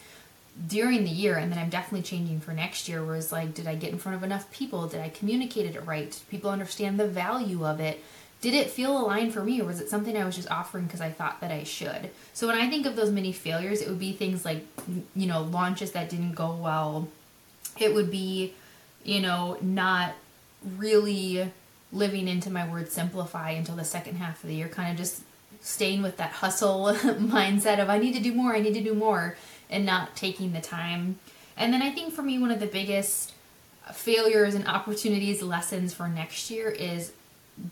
during 0.66 1.04
the 1.04 1.10
year 1.10 1.36
and 1.36 1.50
then 1.50 1.58
I'm 1.58 1.70
definitely 1.70 2.02
changing 2.02 2.40
for 2.40 2.52
next 2.52 2.88
year 2.88 3.04
where 3.04 3.16
it's 3.16 3.32
like, 3.32 3.54
did 3.54 3.66
I 3.66 3.76
get 3.76 3.92
in 3.92 3.98
front 3.98 4.16
of 4.16 4.22
enough 4.22 4.50
people? 4.50 4.88
Did 4.88 5.00
I 5.00 5.08
communicate 5.08 5.74
it 5.74 5.86
right? 5.86 6.10
Did 6.10 6.28
people 6.28 6.50
understand 6.50 7.00
the 7.00 7.06
value 7.06 7.64
of 7.64 7.80
it? 7.80 8.02
Did 8.40 8.54
it 8.54 8.70
feel 8.70 8.96
aligned 8.96 9.34
for 9.34 9.42
me 9.42 9.60
or 9.60 9.66
was 9.66 9.80
it 9.80 9.90
something 9.90 10.16
I 10.16 10.24
was 10.24 10.34
just 10.34 10.50
offering 10.50 10.86
because 10.86 11.00
I 11.00 11.10
thought 11.10 11.40
that 11.42 11.50
I 11.50 11.64
should? 11.64 12.10
So 12.32 12.46
when 12.46 12.56
I 12.56 12.70
think 12.70 12.86
of 12.86 12.96
those 12.96 13.10
many 13.10 13.32
failures, 13.32 13.82
it 13.82 13.88
would 13.88 13.98
be 13.98 14.12
things 14.12 14.44
like, 14.44 14.66
you 15.14 15.26
know, 15.26 15.42
launches 15.42 15.92
that 15.92 16.08
didn't 16.08 16.34
go 16.34 16.54
well. 16.54 17.08
It 17.78 17.92
would 17.92 18.10
be, 18.10 18.54
you 19.04 19.20
know, 19.20 19.58
not 19.60 20.14
really 20.76 21.50
living 21.92 22.28
into 22.28 22.50
my 22.50 22.66
word 22.66 22.90
simplify 22.90 23.50
until 23.50 23.76
the 23.76 23.84
second 23.84 24.16
half 24.16 24.42
of 24.42 24.48
the 24.48 24.54
year, 24.54 24.68
kind 24.68 24.90
of 24.90 24.96
just 24.96 25.22
staying 25.60 26.02
with 26.02 26.16
that 26.16 26.30
hustle 26.30 26.94
mindset 26.94 27.78
of 27.78 27.90
I 27.90 27.98
need 27.98 28.14
to 28.14 28.20
do 28.20 28.32
more, 28.32 28.54
I 28.54 28.60
need 28.60 28.74
to 28.74 28.82
do 28.82 28.94
more, 28.94 29.36
and 29.68 29.84
not 29.84 30.16
taking 30.16 30.52
the 30.52 30.60
time. 30.60 31.18
And 31.56 31.72
then 31.72 31.82
I 31.82 31.90
think 31.90 32.14
for 32.14 32.22
me, 32.22 32.38
one 32.38 32.50
of 32.50 32.60
the 32.60 32.66
biggest 32.66 33.34
failures 33.92 34.54
and 34.54 34.66
opportunities, 34.66 35.42
lessons 35.42 35.92
for 35.92 36.08
next 36.08 36.50
year 36.50 36.70
is 36.70 37.12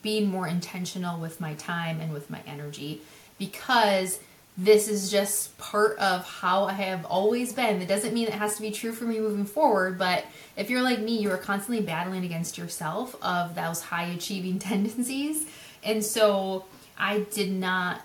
being 0.02 0.28
more 0.28 0.47
intentional 0.47 1.18
with 1.18 1.40
my 1.40 1.54
time 1.54 2.00
and 2.00 2.12
with 2.12 2.30
my 2.30 2.40
energy 2.47 3.00
because 3.38 4.21
this 4.57 4.88
is 4.88 5.09
just 5.09 5.57
part 5.57 5.97
of 5.99 6.25
how 6.25 6.64
I 6.64 6.73
have 6.73 7.04
always 7.04 7.52
been. 7.52 7.78
That 7.78 7.87
doesn't 7.87 8.12
mean 8.12 8.26
it 8.26 8.35
has 8.35 8.57
to 8.57 8.62
be 8.62 8.73
true 8.73 8.90
for 8.90 9.04
me 9.04 9.21
moving 9.21 9.45
forward, 9.45 9.99
but 9.99 10.25
if 10.57 10.68
you're 10.68 10.83
like 10.83 10.99
me, 10.99 11.16
you 11.18 11.30
are 11.30 11.37
constantly 11.37 11.85
battling 11.85 12.25
against 12.25 12.59
yourself 12.59 13.14
of 13.23 13.54
those 13.54 13.83
high 13.83 14.07
achieving 14.07 14.59
tendencies. 14.59 15.47
And 15.85 16.04
so 16.04 16.64
I 16.99 17.21
did 17.30 17.52
not 17.52 18.02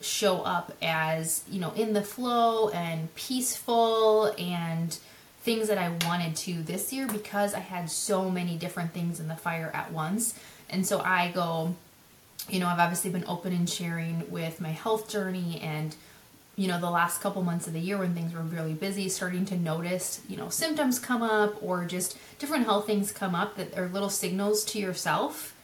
show 0.00 0.42
up 0.42 0.72
as, 0.80 1.42
you 1.50 1.58
know, 1.58 1.72
in 1.72 1.92
the 1.92 2.02
flow 2.02 2.68
and 2.68 3.12
peaceful 3.16 4.32
and 4.38 4.96
things 5.40 5.66
that 5.66 5.78
I 5.78 5.88
wanted 6.06 6.36
to 6.36 6.62
this 6.62 6.92
year 6.92 7.08
because 7.08 7.54
I 7.54 7.60
had 7.60 7.90
so 7.90 8.30
many 8.30 8.56
different 8.56 8.92
things 8.92 9.18
in 9.18 9.26
the 9.26 9.36
fire 9.36 9.70
at 9.74 9.92
once. 9.92 10.38
And 10.70 10.86
so 10.86 11.00
I 11.00 11.30
go, 11.30 11.74
you 12.48 12.60
know, 12.60 12.66
I've 12.66 12.78
obviously 12.78 13.10
been 13.10 13.24
open 13.26 13.52
and 13.52 13.68
sharing 13.68 14.30
with 14.30 14.60
my 14.60 14.70
health 14.70 15.08
journey 15.08 15.60
and 15.62 15.94
you 16.58 16.66
know, 16.66 16.80
the 16.80 16.90
last 16.90 17.20
couple 17.20 17.40
months 17.44 17.68
of 17.68 17.72
the 17.72 17.78
year 17.78 17.96
when 17.98 18.14
things 18.14 18.34
were 18.34 18.40
really 18.40 18.74
busy, 18.74 19.08
starting 19.08 19.44
to 19.44 19.56
notice, 19.56 20.20
you 20.28 20.36
know, 20.36 20.48
symptoms 20.48 20.98
come 20.98 21.22
up 21.22 21.62
or 21.62 21.84
just 21.84 22.18
different 22.40 22.64
health 22.64 22.84
things 22.84 23.12
come 23.12 23.32
up 23.36 23.56
that 23.56 23.78
are 23.78 23.86
little 23.86 24.10
signals 24.10 24.64
to 24.64 24.80
yourself. 24.80 25.54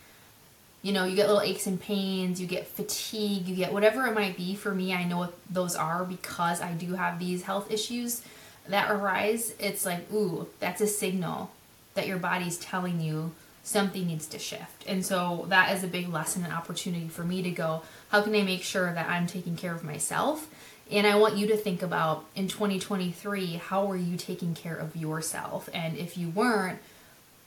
You 0.82 0.92
know, 0.92 1.04
you 1.04 1.16
get 1.16 1.26
little 1.26 1.42
aches 1.42 1.66
and 1.66 1.80
pains, 1.80 2.40
you 2.40 2.46
get 2.46 2.68
fatigue, 2.68 3.48
you 3.48 3.56
get 3.56 3.72
whatever 3.72 4.06
it 4.06 4.14
might 4.14 4.36
be. 4.36 4.54
For 4.54 4.72
me, 4.72 4.94
I 4.94 5.02
know 5.02 5.18
what 5.18 5.34
those 5.50 5.74
are 5.74 6.04
because 6.04 6.60
I 6.60 6.70
do 6.74 6.94
have 6.94 7.18
these 7.18 7.42
health 7.42 7.72
issues 7.72 8.22
that 8.68 8.88
arise. 8.88 9.52
It's 9.58 9.84
like, 9.84 10.12
ooh, 10.12 10.46
that's 10.60 10.80
a 10.80 10.86
signal 10.86 11.50
that 11.94 12.06
your 12.06 12.18
body's 12.18 12.56
telling 12.56 13.00
you 13.00 13.32
something 13.64 14.06
needs 14.06 14.26
to 14.26 14.38
shift. 14.38 14.84
And 14.86 15.04
so 15.04 15.46
that 15.48 15.74
is 15.74 15.82
a 15.82 15.88
big 15.88 16.12
lesson 16.12 16.44
and 16.44 16.52
opportunity 16.52 17.08
for 17.08 17.24
me 17.24 17.42
to 17.42 17.50
go, 17.50 17.82
how 18.10 18.20
can 18.20 18.34
I 18.34 18.42
make 18.42 18.62
sure 18.62 18.92
that 18.92 19.08
I'm 19.08 19.26
taking 19.26 19.56
care 19.56 19.74
of 19.74 19.82
myself? 19.82 20.48
And 20.90 21.06
I 21.06 21.16
want 21.16 21.38
you 21.38 21.46
to 21.48 21.56
think 21.56 21.82
about 21.82 22.26
in 22.36 22.46
2023, 22.46 23.54
how 23.54 23.90
are 23.90 23.96
you 23.96 24.18
taking 24.18 24.54
care 24.54 24.76
of 24.76 24.94
yourself? 24.94 25.70
And 25.72 25.96
if 25.96 26.18
you 26.18 26.28
weren't, 26.28 26.78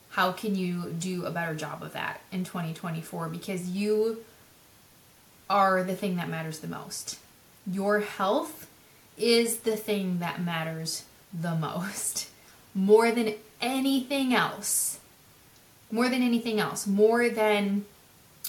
how 0.10 0.32
can 0.32 0.56
you 0.56 0.92
do 0.92 1.24
a 1.26 1.30
better 1.30 1.54
job 1.54 1.84
of 1.84 1.94
that 1.94 2.20
in 2.32 2.44
2024? 2.44 3.30
Because 3.30 3.70
you 3.70 4.24
are 5.48 5.84
the 5.84 5.96
thing 5.96 6.16
that 6.16 6.30
matters 6.30 6.60
the 6.60 6.68
most. 6.68 7.20
Your 7.72 8.00
health 8.00 8.68
is 9.18 9.58
the 9.58 9.78
thing 9.78 10.18
that 10.18 10.42
matters 10.42 11.04
the 11.32 11.54
most. 11.54 12.30
More 12.74 13.12
than 13.12 13.36
anything 13.62 14.34
else 14.34 15.00
more 15.92 16.10
than 16.10 16.22
anything 16.22 16.60
else, 16.60 16.86
more 16.86 17.30
than 17.30 17.86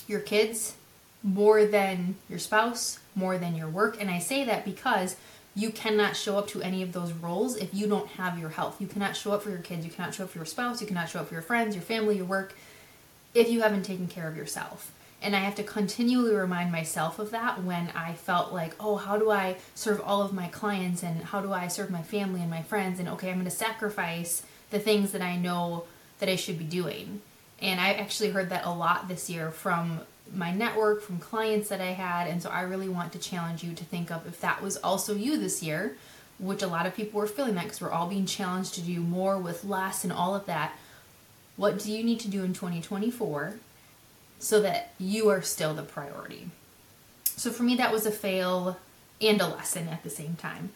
your 0.06 0.20
kids, 0.20 0.74
more 1.22 1.64
than 1.64 2.16
your 2.28 2.38
spouse, 2.38 2.98
more 3.14 3.38
than 3.38 3.54
your 3.54 3.68
work. 3.68 4.00
And 4.00 4.10
I 4.10 4.18
say 4.18 4.44
that 4.44 4.64
because 4.64 5.16
you 5.54 5.70
cannot 5.70 6.16
show 6.16 6.38
up 6.38 6.46
to 6.48 6.62
any 6.62 6.82
of 6.82 6.92
those 6.92 7.12
roles 7.12 7.56
if 7.56 7.74
you 7.74 7.88
don't 7.88 8.08
have 8.10 8.38
your 8.38 8.50
health. 8.50 8.80
You 8.80 8.86
cannot 8.86 9.16
show 9.16 9.32
up 9.32 9.42
for 9.42 9.50
your 9.50 9.58
kids, 9.58 9.84
you 9.84 9.90
cannot 9.90 10.14
show 10.14 10.24
up 10.24 10.30
for 10.30 10.38
your 10.38 10.46
spouse, 10.46 10.80
you 10.80 10.86
cannot 10.86 11.08
show 11.08 11.20
up 11.20 11.28
for 11.28 11.34
your 11.34 11.42
friends, 11.42 11.74
your 11.74 11.82
family, 11.82 12.16
your 12.16 12.26
work 12.26 12.54
if 13.34 13.50
you 13.50 13.62
haven't 13.62 13.82
taken 13.82 14.06
care 14.06 14.28
of 14.28 14.36
yourself. 14.36 14.92
And 15.20 15.34
I 15.34 15.40
have 15.40 15.56
to 15.56 15.64
continually 15.64 16.34
remind 16.34 16.70
myself 16.70 17.18
of 17.18 17.32
that 17.32 17.64
when 17.64 17.88
I 17.88 18.14
felt 18.14 18.52
like, 18.52 18.76
oh, 18.78 18.96
how 18.96 19.16
do 19.16 19.32
I 19.32 19.56
serve 19.74 20.00
all 20.00 20.22
of 20.22 20.32
my 20.32 20.46
clients 20.46 21.02
and 21.02 21.22
how 21.24 21.40
do 21.40 21.52
I 21.52 21.66
serve 21.66 21.90
my 21.90 22.02
family 22.02 22.40
and 22.40 22.50
my 22.50 22.62
friends? 22.62 23.00
And 23.00 23.08
okay, 23.08 23.30
I'm 23.30 23.36
going 23.36 23.44
to 23.44 23.50
sacrifice 23.50 24.44
the 24.70 24.78
things 24.78 25.10
that 25.10 25.22
I 25.22 25.36
know 25.36 25.84
that 26.20 26.28
I 26.28 26.36
should 26.36 26.58
be 26.58 26.64
doing. 26.64 27.20
And 27.60 27.80
I 27.80 27.94
actually 27.94 28.30
heard 28.30 28.50
that 28.50 28.64
a 28.64 28.70
lot 28.70 29.08
this 29.08 29.28
year 29.28 29.50
from 29.50 30.00
my 30.32 30.52
network, 30.52 31.02
from 31.02 31.18
clients 31.18 31.68
that 31.68 31.80
I 31.80 31.92
had. 31.92 32.28
And 32.28 32.42
so 32.42 32.50
I 32.50 32.62
really 32.62 32.88
want 32.88 33.12
to 33.12 33.18
challenge 33.18 33.64
you 33.64 33.74
to 33.74 33.84
think 33.84 34.10
of 34.10 34.26
if 34.26 34.40
that 34.40 34.62
was 34.62 34.76
also 34.76 35.14
you 35.14 35.38
this 35.38 35.62
year, 35.62 35.96
which 36.38 36.62
a 36.62 36.66
lot 36.66 36.86
of 36.86 36.94
people 36.94 37.20
were 37.20 37.26
feeling 37.26 37.54
that 37.54 37.64
because 37.64 37.80
we're 37.80 37.90
all 37.90 38.08
being 38.08 38.26
challenged 38.26 38.74
to 38.74 38.80
do 38.80 39.00
more 39.00 39.38
with 39.38 39.64
less 39.64 40.04
and 40.04 40.12
all 40.12 40.34
of 40.34 40.46
that. 40.46 40.72
What 41.56 41.78
do 41.78 41.90
you 41.90 42.04
need 42.04 42.20
to 42.20 42.28
do 42.28 42.44
in 42.44 42.52
2024 42.52 43.54
so 44.38 44.60
that 44.60 44.92
you 44.98 45.28
are 45.28 45.42
still 45.42 45.74
the 45.74 45.82
priority? 45.82 46.50
So 47.24 47.50
for 47.50 47.64
me, 47.64 47.74
that 47.76 47.92
was 47.92 48.06
a 48.06 48.12
fail 48.12 48.78
and 49.20 49.40
a 49.40 49.48
lesson 49.48 49.88
at 49.88 50.04
the 50.04 50.10
same 50.10 50.36
time. 50.36 50.70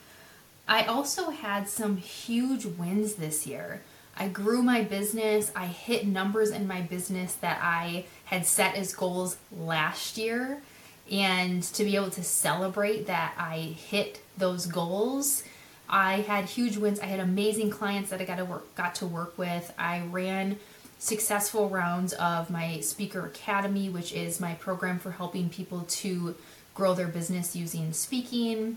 I 0.67 0.85
also 0.85 1.31
had 1.31 1.69
some 1.69 1.97
huge 1.97 2.65
wins 2.65 3.15
this 3.15 3.47
year. 3.47 3.83
I 4.17 4.29
grew 4.29 4.63
my 4.63 4.83
business. 4.83 5.51
I 5.57 5.67
hit 5.67 6.07
numbers 6.07 6.51
in 6.51 6.67
my 6.67 6.83
business 6.83 7.35
that 7.37 7.61
I 7.63 8.05
had 8.25 8.47
set 8.47 8.77
as 8.77 8.95
goals 8.95 9.37
last 9.51 10.19
year. 10.19 10.63
And 11.11 11.63
to 11.63 11.85
be 11.85 11.97
able 11.97 12.11
to 12.11 12.23
celebrate 12.23 13.07
that 13.07 13.35
I 13.37 13.59
hit 13.59 14.23
those 14.37 14.67
goals, 14.67 15.43
I 15.89 16.21
had 16.21 16.45
huge 16.45 16.77
wins. 16.77 17.01
I 17.01 17.07
had 17.07 17.21
amazing 17.21 17.71
clients 17.71 18.11
that 18.11 18.21
I 18.21 18.25
got 18.25 18.37
to 18.37 18.45
work 18.45 18.75
got 18.75 18.95
to 18.97 19.07
work 19.07 19.37
with. 19.37 19.73
I 19.79 20.03
ran 20.11 20.59
successful 20.99 21.69
rounds 21.69 22.13
of 22.13 22.49
my 22.49 22.81
speaker 22.81 23.27
academy, 23.27 23.89
which 23.89 24.13
is 24.13 24.41
my 24.41 24.55
program 24.55 24.99
for 24.99 25.11
helping 25.11 25.49
people 25.49 25.85
to 25.89 26.37
grow 26.75 26.95
their 26.95 27.09
business 27.09 27.57
using 27.57 27.93
speaking 27.93 28.77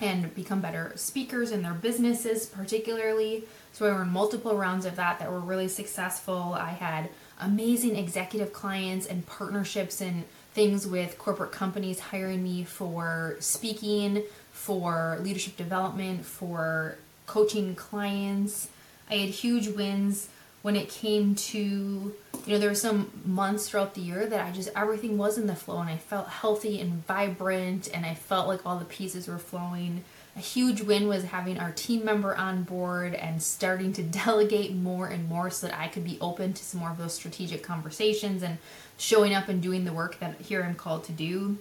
and 0.00 0.34
become 0.34 0.60
better 0.60 0.92
speakers 0.94 1.50
in 1.50 1.62
their 1.62 1.74
businesses, 1.74 2.46
particularly. 2.46 3.44
So 3.72 3.86
I 3.86 3.90
ran 3.90 4.08
multiple 4.10 4.56
rounds 4.56 4.86
of 4.86 4.96
that 4.96 5.18
that 5.18 5.30
were 5.30 5.40
really 5.40 5.68
successful. 5.68 6.54
I 6.58 6.70
had 6.70 7.10
amazing 7.40 7.96
executive 7.96 8.52
clients 8.52 9.06
and 9.06 9.26
partnerships 9.26 10.00
and 10.00 10.24
things 10.54 10.86
with 10.86 11.18
corporate 11.18 11.52
companies 11.52 12.00
hiring 12.00 12.42
me 12.42 12.64
for 12.64 13.36
speaking, 13.40 14.22
for 14.52 15.18
leadership 15.20 15.56
development, 15.56 16.24
for 16.24 16.98
coaching 17.26 17.74
clients. 17.74 18.68
I 19.10 19.16
had 19.16 19.30
huge 19.30 19.68
wins 19.68 20.28
when 20.62 20.76
it 20.76 20.88
came 20.88 21.34
to 21.34 22.14
you 22.48 22.54
know, 22.54 22.60
there 22.60 22.70
were 22.70 22.74
some 22.74 23.10
months 23.26 23.68
throughout 23.68 23.92
the 23.92 24.00
year 24.00 24.24
that 24.24 24.40
I 24.40 24.50
just, 24.52 24.70
everything 24.74 25.18
was 25.18 25.36
in 25.36 25.46
the 25.46 25.54
flow 25.54 25.80
and 25.80 25.90
I 25.90 25.98
felt 25.98 26.28
healthy 26.28 26.80
and 26.80 27.06
vibrant 27.06 27.90
and 27.92 28.06
I 28.06 28.14
felt 28.14 28.48
like 28.48 28.64
all 28.64 28.78
the 28.78 28.86
pieces 28.86 29.28
were 29.28 29.36
flowing. 29.36 30.02
A 30.34 30.40
huge 30.40 30.80
win 30.80 31.08
was 31.08 31.24
having 31.24 31.58
our 31.58 31.72
team 31.72 32.06
member 32.06 32.34
on 32.34 32.62
board 32.62 33.12
and 33.12 33.42
starting 33.42 33.92
to 33.92 34.02
delegate 34.24 34.74
more 34.74 35.08
and 35.08 35.28
more 35.28 35.50
so 35.50 35.66
that 35.66 35.78
I 35.78 35.88
could 35.88 36.04
be 36.04 36.16
open 36.22 36.54
to 36.54 36.64
some 36.64 36.80
more 36.80 36.90
of 36.90 36.96
those 36.96 37.12
strategic 37.12 37.62
conversations 37.62 38.42
and 38.42 38.56
showing 38.96 39.34
up 39.34 39.48
and 39.48 39.60
doing 39.60 39.84
the 39.84 39.92
work 39.92 40.18
that 40.20 40.40
here 40.40 40.62
I'm 40.62 40.74
called 40.74 41.04
to 41.04 41.12
do. 41.12 41.58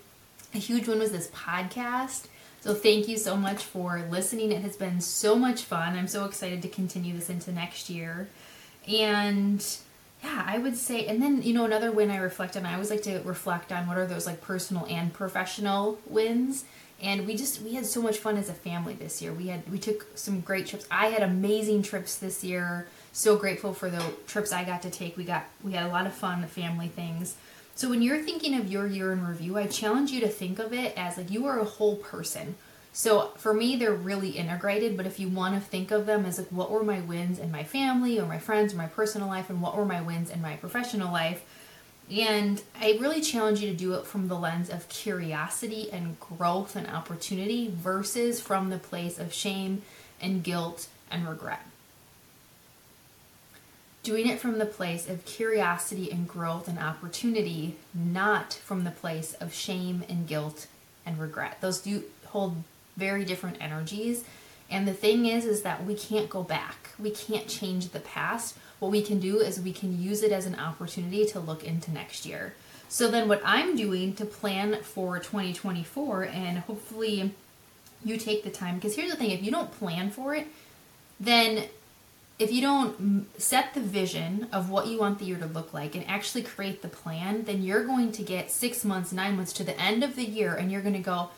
A 0.56 0.58
huge 0.58 0.88
one 0.88 1.00
was 1.00 1.12
this 1.12 1.28
podcast. 1.32 2.28
So 2.62 2.74
thank 2.74 3.10
you 3.10 3.18
so 3.18 3.36
much 3.36 3.62
for 3.62 4.02
listening. 4.10 4.54
It 4.54 4.62
has 4.62 4.78
been 4.78 5.02
so 5.02 5.36
much 5.36 5.64
fun. 5.64 5.98
I'm 5.98 6.08
so 6.08 6.24
excited 6.24 6.62
to 6.62 6.70
continue 6.70 7.14
this 7.14 7.30
into 7.30 7.52
next 7.52 7.90
year. 7.90 8.30
And 8.88 9.62
yeah, 10.24 10.44
I 10.46 10.58
would 10.58 10.76
say, 10.76 11.06
and 11.06 11.22
then, 11.22 11.42
you 11.42 11.54
know, 11.54 11.66
another 11.66 11.92
win 11.92 12.10
I 12.10 12.18
reflect 12.18 12.58
on, 12.58 12.66
I 12.66 12.74
always 12.74 12.90
like 12.90 13.04
to 13.04 13.20
reflect 13.20 13.72
on 13.72 13.88
what 13.88 13.98
are 13.98 14.06
those 14.08 14.26
like 14.26 14.42
personal 14.42 14.86
and 14.90 15.14
professional 15.14 16.00
wins. 16.08 16.66
And 17.02 17.28
we 17.28 17.36
just, 17.36 17.62
we 17.62 17.76
had 17.76 17.86
so 17.86 18.02
much 18.02 18.18
fun 18.18 18.38
as 18.38 18.50
a 18.50 18.54
family 18.54 18.96
this 18.96 19.22
year. 19.22 19.32
We 19.32 19.48
had, 19.48 19.70
we 19.70 19.78
took 19.78 20.08
some 20.16 20.42
great 20.42 20.66
trips. 20.66 20.88
I 20.90 21.08
had 21.08 21.22
amazing 21.22 21.84
trips 21.84 22.18
this 22.18 22.44
year. 22.44 22.88
So 23.14 23.36
grateful 23.36 23.74
for 23.74 23.90
the 23.90 24.04
trips 24.26 24.52
I 24.52 24.64
got 24.64 24.82
to 24.82 24.90
take. 24.90 25.16
We 25.16 25.24
got, 25.24 25.46
we 25.64 25.74
had 25.74 25.86
a 25.86 25.90
lot 25.90 26.08
of 26.08 26.14
fun 26.14 26.44
family 26.48 26.88
things. 26.88 27.36
So 27.76 27.90
when 27.90 28.02
you're 28.02 28.24
thinking 28.24 28.56
of 28.56 28.72
your 28.72 28.88
year 28.88 29.14
in 29.14 29.24
review, 29.26 29.58
I 29.58 29.68
challenge 29.68 30.10
you 30.10 30.20
to 30.22 30.28
think 30.28 30.58
of 30.58 30.74
it 30.74 30.98
as 30.98 31.18
like 31.18 31.30
you 31.30 31.46
are 31.46 31.60
a 31.60 31.66
whole 31.66 31.96
person. 31.96 32.56
So 32.98 33.28
for 33.38 33.54
me, 33.54 33.76
they're 33.76 33.94
really 33.94 34.32
integrated. 34.32 34.98
But 34.98 35.06
if 35.06 35.20
you 35.20 35.30
want 35.30 35.54
to 35.54 35.62
think 35.62 35.92
of 35.92 36.08
them 36.08 36.26
as 36.26 36.40
like, 36.40 36.48
what 36.48 36.72
were 36.72 36.84
my 36.84 37.00
wins 37.00 37.38
in 37.38 37.52
my 37.52 37.64
family 37.64 38.20
or 38.20 38.26
my 38.26 38.40
friends 38.40 38.74
or 38.74 38.78
my 38.78 38.88
personal 38.88 39.28
life, 39.28 39.52
and 39.52 39.62
what 39.62 39.78
were 39.78 39.86
my 39.86 40.02
wins 40.02 40.32
in 40.32 40.42
my 40.42 40.56
professional 40.56 41.14
life? 41.14 41.46
And 42.10 42.60
I 42.82 42.98
really 43.00 43.22
challenge 43.22 43.62
you 43.62 43.70
to 43.70 43.78
do 43.78 43.94
it 43.94 44.08
from 44.08 44.30
the 44.30 44.36
lens 44.40 44.72
of 44.72 44.90
curiosity 44.90 45.92
and 45.92 46.20
growth 46.20 46.76
and 46.76 46.88
opportunity 46.88 47.72
versus 47.72 48.42
from 48.42 48.72
the 48.72 48.80
place 48.80 49.20
of 49.20 49.32
shame 49.32 49.84
and 50.20 50.44
guilt 50.44 50.88
and 51.12 51.30
regret. 51.30 51.68
Doing 54.02 54.26
it 54.26 54.40
from 54.40 54.58
the 54.58 54.66
place 54.66 55.08
of 55.08 55.24
curiosity 55.24 56.12
and 56.12 56.28
growth 56.28 56.68
and 56.68 56.80
opportunity, 56.80 57.76
not 57.94 58.54
from 58.54 58.86
the 58.86 58.90
place 58.90 59.34
of 59.34 59.54
shame 59.54 60.04
and 60.10 60.26
guilt 60.28 60.66
and 61.06 61.20
regret. 61.20 61.62
Those 61.62 61.80
do 61.80 62.02
hold 62.26 62.64
very 62.98 63.24
different 63.24 63.58
energies. 63.62 64.24
And 64.70 64.88
the 64.88 64.94
thing 64.94 65.26
is, 65.26 65.46
is 65.46 65.62
that 65.62 65.86
we 65.86 65.96
can't 65.96 66.30
go 66.30 66.44
back. 66.44 66.90
We 67.00 67.12
can't 67.12 67.48
change 67.48 67.90
the 67.90 68.02
past. 68.02 68.58
What 68.80 68.92
we 68.92 69.02
can 69.02 69.20
do 69.20 69.40
is 69.40 69.60
we 69.60 69.72
can 69.72 70.02
use 70.02 70.24
it 70.24 70.32
as 70.32 70.46
an 70.46 70.56
opportunity 70.56 71.26
to 71.28 71.40
look 71.40 71.64
into 71.64 71.92
next 71.92 72.26
year. 72.26 72.54
So 72.90 73.10
then, 73.10 73.28
what 73.28 73.42
I'm 73.44 73.76
doing 73.76 74.14
to 74.16 74.26
plan 74.26 74.82
for 74.82 75.20
2024, 75.20 76.24
and 76.24 76.60
hopefully 76.60 77.34
you 78.04 78.18
take 78.18 78.44
the 78.44 78.50
time, 78.50 78.76
because 78.76 78.96
here's 78.96 79.12
the 79.12 79.18
thing 79.18 79.32
if 79.32 79.44
you 79.44 79.52
don't 79.52 79.72
plan 79.72 80.10
for 80.10 80.36
it, 80.36 80.48
then 81.20 81.66
if 82.40 82.52
you 82.52 82.62
don't 82.62 83.26
set 83.38 83.74
the 83.74 83.82
vision 83.82 84.48
of 84.54 84.70
what 84.70 84.88
you 84.88 85.00
want 85.00 85.20
the 85.20 85.26
year 85.26 85.38
to 85.38 85.48
look 85.48 85.74
like 85.74 85.96
and 85.96 86.08
actually 86.08 86.44
create 86.44 86.82
the 86.82 86.88
plan, 86.88 87.44
then 87.46 87.64
you're 87.64 87.84
going 87.84 88.12
to 88.12 88.22
get 88.22 88.52
six 88.52 88.86
months, 88.86 89.12
nine 89.12 89.36
months 89.36 89.52
to 89.54 89.64
the 89.64 89.80
end 89.82 90.04
of 90.04 90.16
the 90.16 90.26
year, 90.26 90.54
and 90.54 90.72
you're 90.72 90.82
going 90.82 90.94
to 90.94 91.00
go, 91.00 91.30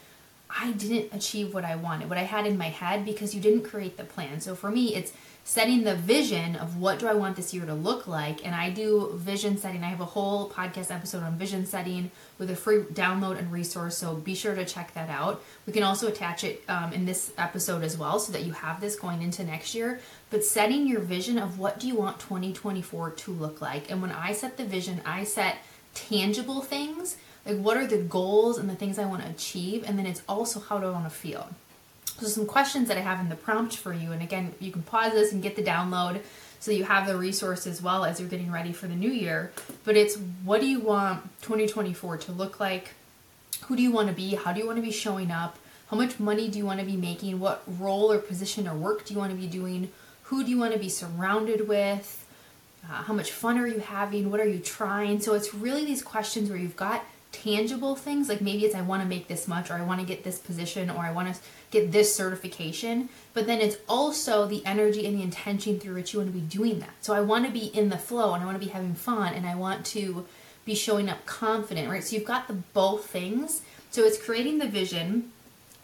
I 0.50 0.72
didn't 0.72 1.14
achieve 1.14 1.54
what 1.54 1.64
I 1.64 1.76
wanted, 1.76 2.10
what 2.10 2.18
I 2.18 2.24
had 2.24 2.48
in 2.48 2.58
my 2.58 2.70
head 2.70 3.06
because 3.06 3.36
you 3.36 3.42
didn't 3.42 3.64
create 3.64 3.98
the 3.98 4.04
plan. 4.04 4.42
So 4.42 4.56
for 4.56 4.72
me, 4.72 4.96
it's 4.96 5.14
setting 5.44 5.84
the 5.84 5.96
vision 5.96 6.56
of 6.56 6.78
what 6.78 7.00
do 7.00 7.08
I 7.08 7.14
want 7.14 7.36
this 7.36 7.54
year 7.54 7.66
to 7.66 7.74
look 7.74 8.08
like. 8.08 8.46
And 8.46 8.56
I 8.56 8.70
do 8.70 9.12
vision 9.16 9.58
setting. 9.58 9.84
I 9.84 9.88
have 9.88 10.02
a 10.02 10.06
whole 10.06 10.50
podcast 10.50 10.94
episode 10.94 11.24
on 11.24 11.38
vision 11.38 11.66
setting 11.66 12.12
with 12.38 12.50
a 12.50 12.56
free 12.56 12.82
download 12.82 13.38
and 13.38 13.52
resource. 13.52 13.98
So 13.98 14.16
be 14.16 14.36
sure 14.36 14.56
to 14.56 14.66
check 14.66 14.94
that 14.96 15.10
out. 15.10 15.44
We 15.66 15.74
can 15.74 15.84
also 15.84 16.08
attach 16.08 16.44
it 16.44 16.64
um, 16.68 16.94
in 16.94 17.06
this 17.06 17.32
episode 17.38 17.84
as 17.84 17.98
well 17.98 18.20
so 18.20 18.32
that 18.32 18.44
you 18.44 18.54
have 18.54 18.82
this 18.82 18.96
going 18.96 19.22
into 19.22 19.44
next 19.44 19.76
year. 19.76 20.00
But 20.30 20.44
setting 20.44 20.88
your 20.88 21.00
vision 21.00 21.38
of 21.38 21.60
what 21.60 21.80
do 21.80 21.88
you 21.88 21.96
want 21.96 22.20
2024 22.20 23.12
to 23.12 23.32
look 23.32 23.62
like. 23.62 23.90
And 23.90 24.02
when 24.02 24.12
I 24.12 24.34
set 24.34 24.58
the 24.58 24.66
vision, 24.66 25.02
I 25.06 25.24
set 25.24 25.58
tangible 25.94 26.62
things 26.62 27.18
like, 27.46 27.58
what 27.58 27.78
are 27.78 27.88
the 27.88 27.98
goals 27.98 28.58
and 28.58 28.70
the 28.70 28.76
things 28.76 29.00
I 29.00 29.06
want 29.06 29.24
to 29.24 29.30
achieve? 29.30 29.84
And 29.88 29.98
then 29.98 30.06
it's 30.06 30.22
also 30.28 30.60
how 30.60 30.80
do 30.80 30.88
I 30.88 30.92
want 30.92 31.06
to 31.06 31.10
feel? 31.10 31.50
So, 32.20 32.28
some 32.28 32.46
questions 32.46 32.88
that 32.90 32.98
I 32.98 33.02
have 33.02 33.20
in 33.20 33.30
the 33.30 33.36
prompt 33.36 33.78
for 33.78 33.94
you. 33.94 34.12
And 34.12 34.22
again, 34.22 34.54
you 34.60 34.72
can 34.72 34.82
pause 34.82 35.14
this 35.14 35.32
and 35.32 35.42
get 35.42 35.56
the 35.56 35.64
download 35.64 36.22
so 36.60 36.72
you 36.72 36.84
have 36.84 37.08
the 37.08 37.16
resource 37.16 37.66
as 37.66 37.82
well 37.82 38.04
as 38.04 38.20
you're 38.20 38.30
getting 38.30 38.52
ready 38.52 38.74
for 38.74 38.88
the 38.88 38.96
new 38.96 39.12
year. 39.12 39.52
But 39.86 39.96
it's 39.96 40.18
what 40.44 40.60
do 40.60 40.68
you 40.68 40.82
want 40.82 41.24
2024 41.42 42.18
to 42.18 42.32
look 42.34 42.60
like? 42.60 42.90
Who 43.66 43.76
do 43.76 43.82
you 43.82 43.92
want 43.92 44.10
to 44.10 44.14
be? 44.14 44.36
How 44.36 44.52
do 44.52 44.60
you 44.60 44.66
want 44.66 44.78
to 44.78 44.82
be 44.82 44.92
showing 44.92 45.32
up? 45.32 45.58
How 45.90 45.98
much 45.98 46.20
money 46.20 46.50
do 46.50 46.58
you 46.58 46.66
want 46.66 46.80
to 46.80 46.86
be 46.86 46.98
making? 46.98 47.40
What 47.40 47.64
role 47.80 48.12
or 48.12 48.20
position 48.20 48.68
or 48.68 48.76
work 48.76 49.06
do 49.06 49.14
you 49.14 49.20
want 49.20 49.32
to 49.32 49.38
be 49.38 49.48
doing? 49.48 49.90
Who 50.24 50.44
do 50.44 50.52
you 50.52 50.60
want 50.60 50.74
to 50.74 50.80
be 50.80 50.90
surrounded 50.90 51.68
with? 51.68 52.26
Uh, 52.84 53.04
how 53.04 53.14
much 53.14 53.32
fun 53.32 53.58
are 53.58 53.68
you 53.68 53.80
having? 53.80 54.30
What 54.30 54.40
are 54.40 54.48
you 54.48 54.60
trying? 54.60 55.22
So 55.22 55.34
it's 55.34 55.54
really 55.54 55.86
these 55.86 56.02
questions 56.02 56.50
where 56.50 56.60
you've 56.60 56.76
got 56.76 57.04
tangible 57.32 57.96
things 57.96 58.28
like 58.28 58.42
maybe 58.42 58.66
it's 58.66 58.74
i 58.74 58.82
want 58.82 59.04
to 59.04 59.08
make 59.08 59.28
this 59.28 59.48
much 59.48 59.70
or 59.70 59.76
i 59.76 59.82
want 59.84 60.00
to 60.00 60.06
get 60.06 60.24
this 60.24 60.40
position 60.40 60.90
or 60.90 60.98
i 60.98 61.12
want 61.12 61.32
to 61.34 61.40
get 61.70 61.92
this 61.92 62.14
certification 62.14 63.08
but 63.34 63.48
then 63.48 63.62
it's 63.62 63.78
also 63.88 64.46
the 64.46 64.66
energy 64.66 65.06
and 65.06 65.18
the 65.18 65.24
intention 65.24 65.80
through 65.80 65.96
which 65.96 66.14
you 66.14 66.20
want 66.20 66.34
to 66.34 66.38
be 66.38 66.46
doing 66.46 66.80
that. 66.80 66.90
So 67.02 67.14
i 67.14 67.22
want 67.22 67.46
to 67.46 67.52
be 67.52 67.68
in 67.68 67.90
the 67.90 67.98
flow 67.98 68.34
and 68.34 68.44
i 68.44 68.46
want 68.46 68.60
to 68.60 68.66
be 68.66 68.72
having 68.72 68.96
fun 68.96 69.34
and 69.34 69.46
i 69.46 69.56
want 69.56 69.86
to 69.88 70.26
be 70.66 70.76
showing 70.76 71.10
up 71.10 71.26
confident 71.26 71.90
right? 71.90 72.04
So 72.04 72.16
you've 72.16 72.26
got 72.26 72.48
the 72.48 72.54
both 72.54 73.06
things. 73.06 73.62
So 73.92 74.04
it's 74.04 74.24
creating 74.24 74.60
the 74.60 74.68
vision. 74.68 75.32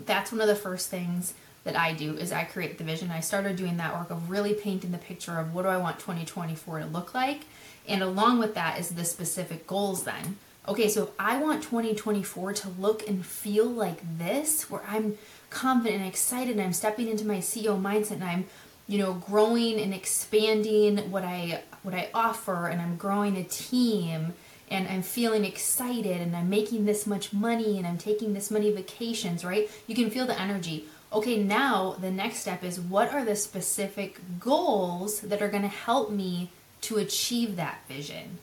That's 0.05 0.31
one 0.31 0.41
of 0.41 0.47
the 0.47 0.55
first 0.55 0.89
things 0.89 1.33
that 1.63 1.75
i 1.75 1.93
do 1.93 2.17
is 2.17 2.31
i 2.31 2.43
create 2.43 2.77
the 2.77 2.83
vision. 2.83 3.09
I 3.09 3.21
started 3.21 3.55
doing 3.55 3.77
that 3.77 3.95
work 3.95 4.09
of 4.11 4.29
really 4.29 4.53
painting 4.53 4.91
the 4.91 4.97
picture 4.97 5.39
of 5.39 5.53
what 5.53 5.63
do 5.63 5.69
i 5.69 5.77
want 5.77 5.99
2024 5.99 6.79
to 6.79 6.85
look 6.85 7.13
like 7.13 7.41
and 7.87 8.01
along 8.01 8.39
with 8.39 8.55
that 8.55 8.79
is 8.79 8.89
the 8.89 9.05
specific 9.05 9.65
goals 9.67 10.03
then 10.03 10.37
okay, 10.67 10.89
so 10.89 11.03
if 11.03 11.09
I 11.19 11.37
want 11.37 11.63
2024 11.63 12.53
to 12.53 12.69
look 12.69 13.07
and 13.07 13.25
feel 13.25 13.65
like 13.65 14.17
this, 14.17 14.69
where 14.69 14.83
I'm 14.87 15.17
confident 15.49 16.01
and 16.01 16.07
excited 16.07 16.57
and 16.57 16.61
I'm 16.61 16.73
stepping 16.73 17.07
into 17.07 17.25
my 17.25 17.37
CEO 17.37 17.81
mindset 17.81 18.11
and 18.11 18.23
I'm, 18.23 18.45
you 18.87 18.97
know, 18.97 19.13
growing 19.13 19.79
and 19.79 19.93
expanding 19.93 21.11
what 21.11 21.23
I 21.23 21.63
what 21.83 21.93
I 21.93 22.09
offer 22.13 22.67
and 22.67 22.81
I'm 22.81 22.97
growing 22.97 23.37
a 23.37 23.43
team 23.43 24.33
and 24.69 24.87
I'm 24.87 25.03
feeling 25.03 25.45
excited 25.45 26.21
and 26.21 26.35
I'm 26.35 26.49
making 26.49 26.85
this 26.85 27.05
much 27.05 27.31
money 27.31 27.77
and 27.77 27.85
I'm 27.85 27.97
taking 27.97 28.33
this 28.33 28.49
many 28.49 28.71
vacations, 28.71 29.45
right? 29.45 29.69
You 29.87 29.95
can 29.95 30.09
feel 30.09 30.25
the 30.25 30.39
energy. 30.39 30.85
Okay, 31.13 31.41
now 31.41 31.95
the 31.99 32.11
next 32.11 32.39
step 32.39 32.63
is 32.63 32.79
what 32.79 33.13
are 33.13 33.23
the 33.23 33.35
specific 33.35 34.19
goals 34.39 35.21
that 35.21 35.41
are 35.41 35.47
going 35.47 35.63
to 35.63 35.69
help 35.69 36.11
me 36.11 36.49
to 36.81 36.97
achieve 36.97 37.55
that 37.55 37.79
vision? 37.87 38.39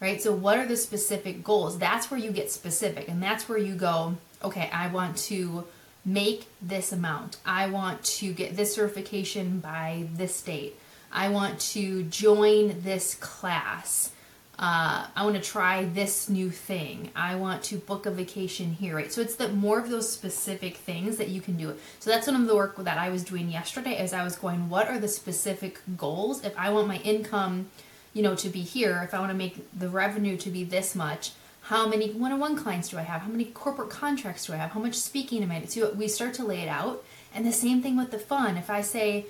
Right? 0.00 0.20
So, 0.22 0.32
what 0.32 0.58
are 0.58 0.66
the 0.66 0.76
specific 0.76 1.44
goals? 1.44 1.78
That's 1.78 2.10
where 2.10 2.18
you 2.18 2.30
get 2.30 2.50
specific, 2.50 3.08
and 3.08 3.22
that's 3.22 3.48
where 3.48 3.58
you 3.58 3.74
go, 3.74 4.16
okay, 4.42 4.70
I 4.72 4.88
want 4.88 5.16
to 5.18 5.66
make 6.04 6.46
this 6.62 6.92
amount. 6.92 7.36
I 7.44 7.68
want 7.68 8.02
to 8.04 8.32
get 8.32 8.56
this 8.56 8.74
certification 8.74 9.60
by 9.60 10.06
this 10.14 10.40
date. 10.40 10.76
I 11.12 11.28
want 11.28 11.60
to 11.60 12.04
join 12.04 12.80
this 12.82 13.14
class. 13.16 14.12
Uh, 14.58 15.06
I 15.16 15.24
want 15.24 15.36
to 15.36 15.42
try 15.42 15.84
this 15.84 16.28
new 16.28 16.50
thing. 16.50 17.10
I 17.16 17.34
want 17.34 17.62
to 17.64 17.76
book 17.76 18.06
a 18.06 18.10
vacation 18.10 18.72
here, 18.72 18.94
right? 18.96 19.12
So 19.12 19.20
it's 19.22 19.36
the 19.36 19.48
more 19.48 19.78
of 19.78 19.88
those 19.88 20.10
specific 20.10 20.76
things 20.76 21.16
that 21.16 21.28
you 21.28 21.40
can 21.40 21.56
do. 21.56 21.74
So 21.98 22.10
that's 22.10 22.26
one 22.26 22.40
of 22.40 22.46
the 22.46 22.54
work 22.54 22.76
that 22.76 22.98
I 22.98 23.08
was 23.08 23.24
doing 23.24 23.50
yesterday 23.50 23.96
as 23.96 24.12
I 24.12 24.22
was 24.22 24.36
going, 24.36 24.68
what 24.68 24.88
are 24.88 24.98
the 24.98 25.08
specific 25.08 25.80
goals? 25.96 26.44
If 26.44 26.56
I 26.58 26.70
want 26.70 26.88
my 26.88 26.98
income 26.98 27.70
you 28.12 28.22
know, 28.22 28.34
to 28.34 28.48
be 28.48 28.62
here, 28.62 29.00
if 29.04 29.14
I 29.14 29.18
want 29.18 29.30
to 29.30 29.36
make 29.36 29.66
the 29.78 29.88
revenue 29.88 30.36
to 30.38 30.50
be 30.50 30.64
this 30.64 30.94
much, 30.94 31.32
how 31.62 31.86
many 31.86 32.10
one-on-one 32.10 32.56
clients 32.56 32.88
do 32.88 32.98
I 32.98 33.02
have? 33.02 33.22
How 33.22 33.28
many 33.28 33.44
corporate 33.44 33.90
contracts 33.90 34.46
do 34.46 34.52
I 34.52 34.56
have? 34.56 34.70
How 34.70 34.80
much 34.80 34.94
speaking 34.94 35.42
am 35.42 35.52
I? 35.52 35.64
So 35.66 35.92
we 35.92 36.08
start 36.08 36.34
to 36.34 36.44
lay 36.44 36.60
it 36.62 36.68
out, 36.68 37.04
and 37.32 37.46
the 37.46 37.52
same 37.52 37.80
thing 37.82 37.96
with 37.96 38.10
the 38.10 38.18
fun. 38.18 38.56
If 38.56 38.70
I 38.70 38.80
say, 38.80 39.26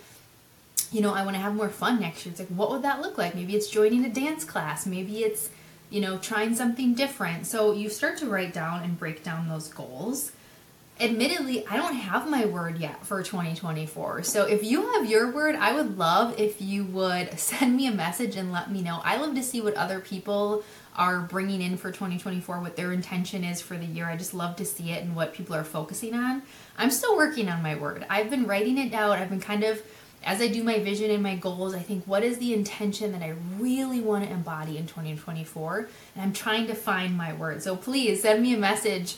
you 0.91 1.03
know, 1.03 1.13
I 1.13 1.23
want 1.25 1.37
to 1.37 1.43
have 1.43 1.55
more 1.55 1.69
fun 1.69 2.01
next 2.01 2.25
year, 2.25 2.33
it's 2.33 2.41
like, 2.41 2.49
what 2.49 2.71
would 2.71 2.83
that 2.83 3.03
look 3.03 3.19
like? 3.19 3.35
Maybe 3.35 3.55
it's 3.55 3.69
joining 3.69 4.05
a 4.05 4.09
dance 4.09 4.45
class. 4.45 4.87
Maybe 4.87 5.19
it's, 5.19 5.51
you 5.91 6.01
know, 6.01 6.17
trying 6.19 6.55
something 6.55 6.95
different. 6.95 7.47
So 7.47 7.73
you 7.73 7.91
start 7.91 8.17
to 8.19 8.27
write 8.27 8.55
down 8.55 8.83
and 8.83 8.99
break 8.99 9.23
down 9.23 9.49
those 9.49 9.69
goals 9.69 10.33
admittedly, 11.01 11.67
I 11.67 11.77
don't 11.77 11.95
have 11.95 12.29
my 12.29 12.45
word 12.45 12.79
yet 12.79 13.05
for 13.07 13.23
2024. 13.23 14.23
So 14.25 14.45
if 14.45 14.63
you 14.63 14.93
have 14.93 15.09
your 15.09 15.31
word, 15.31 15.55
I 15.57 15.73
would 15.75 15.97
love 15.97 16.39
if 16.39 16.61
you 16.61 16.85
would 16.85 17.39
send 17.39 17.77
me 17.77 17.87
a 17.87 17.93
message 17.93 18.37
and 18.37 18.53
let 18.53 18.71
me 18.71 18.83
know. 18.83 19.01
I 19.03 19.17
love 19.17 19.35
to 19.35 19.43
see 19.43 19.61
what 19.61 19.75
other 19.75 20.01
people 20.01 20.63
are 20.97 21.21
bringing 21.21 21.63
in 21.63 21.77
for 21.77 21.91
2024, 21.91 22.61
what 22.61 22.77
their 22.77 22.93
intention 22.93 23.45
is 23.45 23.61
for 23.63 23.77
the 23.77 23.87
year. 23.87 24.07
I 24.07 24.17
just 24.17 24.35
love 24.35 24.57
to 24.57 24.65
see 24.65 24.91
it 24.91 25.03
and 25.03 25.17
what 25.17 25.33
people 25.33 25.57
are 25.57 25.65
focusing 25.65 26.15
on. 26.15 26.43
I'm 26.77 26.91
still 26.91 27.17
working 27.17 27.49
on 27.49 27.63
my 27.63 27.77
word. 27.77 28.05
I've 28.11 28.29
been 28.29 28.47
writing 28.47 28.77
it 28.77 28.93
out. 28.93 29.19
I've 29.19 29.31
been 29.31 29.41
kind 29.41 29.65
of 29.65 29.83
as 30.23 30.41
I 30.41 30.49
do 30.49 30.63
my 30.63 30.79
vision 30.81 31.11
and 31.11 31.23
my 31.23 31.35
goals, 31.35 31.75
I 31.75 31.79
think 31.79 32.05
what 32.05 32.23
is 32.23 32.37
the 32.39 32.53
intention 32.53 33.13
that 33.13 33.23
I 33.23 33.35
really 33.59 34.01
want 34.01 34.25
to 34.25 34.31
embody 34.31 34.77
in 34.77 34.87
2024? 34.87 35.89
And 36.15 36.23
I'm 36.23 36.33
trying 36.35 36.67
to 36.67 36.75
find 36.75 37.17
my 37.17 37.33
word. 37.33 37.63
So 37.63 37.75
please 37.75 38.21
send 38.21 38.43
me 38.43 38.53
a 38.53 38.59
message. 38.59 39.17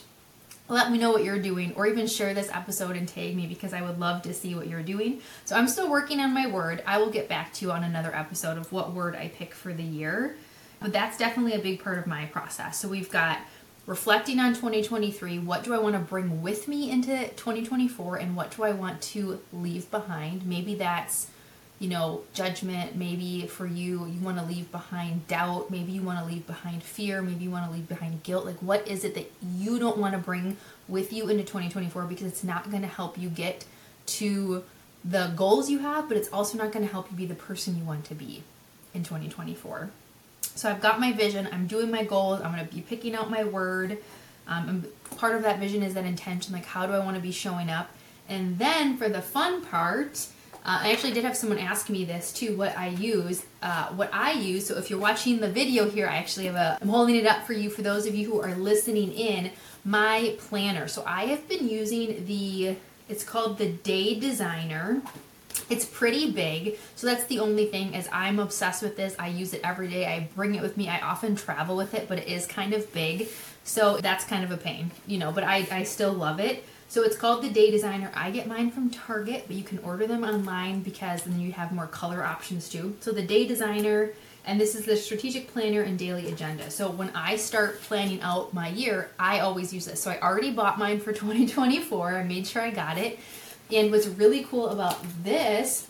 Let 0.69 0.91
me 0.91 0.97
know 0.97 1.11
what 1.11 1.23
you're 1.23 1.41
doing, 1.41 1.73
or 1.75 1.85
even 1.87 2.07
share 2.07 2.33
this 2.33 2.49
episode 2.49 2.95
and 2.95 3.07
tag 3.07 3.35
me 3.35 3.47
because 3.47 3.73
I 3.73 3.81
would 3.81 3.99
love 3.99 4.21
to 4.23 4.33
see 4.33 4.55
what 4.55 4.67
you're 4.67 4.81
doing. 4.81 5.21
So, 5.45 5.55
I'm 5.55 5.67
still 5.67 5.89
working 5.89 6.19
on 6.19 6.33
my 6.33 6.47
word. 6.47 6.81
I 6.87 6.97
will 6.99 7.09
get 7.09 7.27
back 7.27 7.53
to 7.55 7.65
you 7.65 7.71
on 7.71 7.83
another 7.83 8.15
episode 8.15 8.57
of 8.57 8.71
what 8.71 8.93
word 8.93 9.15
I 9.15 9.27
pick 9.27 9.53
for 9.53 9.73
the 9.73 9.83
year. 9.83 10.35
But 10.79 10.93
that's 10.93 11.17
definitely 11.17 11.53
a 11.53 11.59
big 11.59 11.83
part 11.83 11.97
of 11.97 12.07
my 12.07 12.25
process. 12.27 12.79
So, 12.79 12.87
we've 12.87 13.11
got 13.11 13.39
reflecting 13.85 14.39
on 14.39 14.53
2023 14.53 15.39
what 15.39 15.63
do 15.63 15.73
i 15.73 15.77
want 15.77 15.93
to 15.93 15.99
bring 15.99 16.41
with 16.41 16.69
me 16.69 16.89
into 16.89 17.27
2024 17.31 18.15
and 18.15 18.33
what 18.33 18.55
do 18.55 18.63
i 18.63 18.71
want 18.71 19.01
to 19.01 19.41
leave 19.51 19.91
behind 19.91 20.45
maybe 20.45 20.73
that's 20.75 21.27
you 21.79 21.89
know 21.89 22.21
judgment 22.33 22.95
maybe 22.95 23.45
for 23.47 23.65
you 23.65 24.05
you 24.05 24.19
want 24.21 24.37
to 24.37 24.45
leave 24.45 24.71
behind 24.71 25.27
doubt 25.27 25.69
maybe 25.69 25.91
you 25.91 26.01
want 26.01 26.19
to 26.19 26.25
leave 26.25 26.45
behind 26.47 26.81
fear 26.81 27.21
maybe 27.21 27.43
you 27.43 27.51
want 27.51 27.65
to 27.65 27.71
leave 27.71 27.87
behind 27.87 28.23
guilt. 28.23 28.45
Like 28.45 28.61
what 28.61 28.87
is 28.87 29.03
it 29.03 29.15
that 29.15 29.31
you 29.55 29.79
don't 29.79 29.97
want 29.97 30.13
to 30.13 30.19
bring 30.19 30.57
with 30.87 31.11
you 31.11 31.29
into 31.29 31.43
2024 31.43 32.03
because 32.03 32.27
it's 32.27 32.43
not 32.43 32.69
going 32.69 32.83
to 32.83 32.87
help 32.87 33.17
you 33.17 33.29
get 33.29 33.65
to 34.05 34.63
the 35.03 35.33
goals 35.35 35.69
you 35.69 35.79
have 35.79 36.07
but 36.07 36.17
it's 36.17 36.29
also 36.29 36.57
not 36.57 36.71
going 36.71 36.85
to 36.85 36.91
help 36.91 37.09
you 37.11 37.17
be 37.17 37.25
the 37.25 37.35
person 37.35 37.77
you 37.77 37.83
want 37.83 38.05
to 38.05 38.15
be 38.15 38.43
in 38.93 39.03
2024 39.03 39.89
so 40.55 40.69
I've 40.69 40.81
got 40.81 40.99
my 40.99 41.11
vision, 41.11 41.47
I'm 41.51 41.67
doing 41.67 41.89
my 41.89 42.03
goals, 42.03 42.41
I'm 42.41 42.53
going 42.53 42.65
to 42.65 42.73
be 42.73 42.81
picking 42.81 43.15
out 43.15 43.29
my 43.29 43.43
word. 43.43 43.97
Um, 44.47 44.69
and 44.69 45.17
part 45.17 45.35
of 45.35 45.43
that 45.43 45.59
vision 45.59 45.83
is 45.83 45.93
that 45.93 46.05
intention, 46.05 46.53
like 46.53 46.65
how 46.65 46.85
do 46.85 46.93
I 46.93 46.99
want 46.99 47.15
to 47.15 47.21
be 47.21 47.31
showing 47.31 47.69
up? 47.69 47.89
And 48.29 48.57
then 48.59 48.97
for 48.97 49.09
the 49.09 49.21
fun 49.21 49.63
part, 49.65 50.27
uh, 50.65 50.79
I 50.83 50.91
actually 50.91 51.11
did 51.11 51.25
have 51.25 51.35
someone 51.35 51.59
ask 51.59 51.89
me 51.89 52.05
this 52.05 52.31
too, 52.31 52.55
what 52.55 52.77
I 52.77 52.87
use. 52.87 53.43
Uh, 53.61 53.87
what 53.89 54.09
I 54.13 54.31
use, 54.31 54.67
so 54.67 54.77
if 54.77 54.89
you're 54.89 54.99
watching 54.99 55.39
the 55.39 55.49
video 55.49 55.89
here, 55.89 56.07
I 56.07 56.15
actually 56.15 56.45
have 56.45 56.55
a, 56.55 56.77
I'm 56.81 56.87
holding 56.87 57.15
it 57.15 57.25
up 57.25 57.45
for 57.45 57.53
you 57.53 57.69
for 57.69 57.81
those 57.81 58.05
of 58.05 58.15
you 58.15 58.29
who 58.29 58.41
are 58.41 58.55
listening 58.55 59.11
in, 59.11 59.51
my 59.83 60.35
planner. 60.39 60.87
So 60.87 61.03
I 61.05 61.25
have 61.25 61.47
been 61.49 61.67
using 61.67 62.25
the, 62.25 62.77
it's 63.09 63.23
called 63.23 63.57
the 63.57 63.69
Day 63.69 64.17
Designer. 64.17 65.01
It's 65.69 65.85
pretty 65.85 66.31
big, 66.31 66.77
so 66.95 67.07
that's 67.07 67.25
the 67.25 67.39
only 67.39 67.67
thing 67.67 67.93
is 67.93 68.07
I'm 68.11 68.39
obsessed 68.39 68.81
with 68.81 68.95
this. 68.95 69.15
I 69.19 69.27
use 69.27 69.53
it 69.53 69.61
every 69.63 69.87
day. 69.87 70.05
I 70.05 70.29
bring 70.35 70.55
it 70.55 70.61
with 70.61 70.77
me. 70.77 70.89
I 70.89 70.99
often 70.99 71.35
travel 71.35 71.75
with 71.75 71.93
it, 71.93 72.07
but 72.07 72.19
it 72.19 72.27
is 72.27 72.45
kind 72.45 72.73
of 72.73 72.91
big. 72.93 73.27
So 73.63 73.97
that's 73.97 74.25
kind 74.25 74.43
of 74.43 74.51
a 74.51 74.57
pain, 74.57 74.91
you 75.07 75.17
know, 75.17 75.31
but 75.31 75.43
I, 75.43 75.67
I 75.71 75.83
still 75.83 76.11
love 76.11 76.39
it. 76.39 76.65
So 76.93 77.01
it's 77.01 77.17
called 77.17 77.41
the 77.41 77.49
Day 77.49 77.71
Designer. 77.71 78.11
I 78.13 78.29
get 78.29 78.45
mine 78.45 78.69
from 78.69 78.91
Target, 78.91 79.45
but 79.47 79.55
you 79.55 79.63
can 79.63 79.79
order 79.79 80.05
them 80.05 80.23
online 80.23 80.83
because 80.83 81.23
then 81.23 81.39
you 81.39 81.51
have 81.51 81.71
more 81.71 81.87
color 81.87 82.23
options 82.23 82.69
too. 82.69 82.95
So 82.99 83.11
the 83.11 83.25
Day 83.25 83.47
Designer, 83.47 84.11
and 84.45 84.61
this 84.61 84.75
is 84.75 84.85
the 84.85 84.95
strategic 84.95 85.51
planner 85.51 85.81
and 85.81 85.97
daily 85.97 86.31
agenda. 86.31 86.69
So 86.69 86.91
when 86.91 87.09
I 87.15 87.37
start 87.37 87.81
planning 87.81 88.21
out 88.21 88.53
my 88.53 88.67
year, 88.67 89.09
I 89.17 89.39
always 89.39 89.73
use 89.73 89.85
this. 89.85 90.03
So 90.03 90.11
I 90.11 90.19
already 90.21 90.51
bought 90.51 90.77
mine 90.77 90.99
for 90.99 91.13
2024. 91.13 92.17
I 92.17 92.23
made 92.25 92.45
sure 92.45 92.61
I 92.61 92.69
got 92.69 92.99
it. 92.99 93.17
And 93.71 93.89
what's 93.89 94.05
really 94.05 94.43
cool 94.43 94.69
about 94.69 94.99
this, 95.23 95.87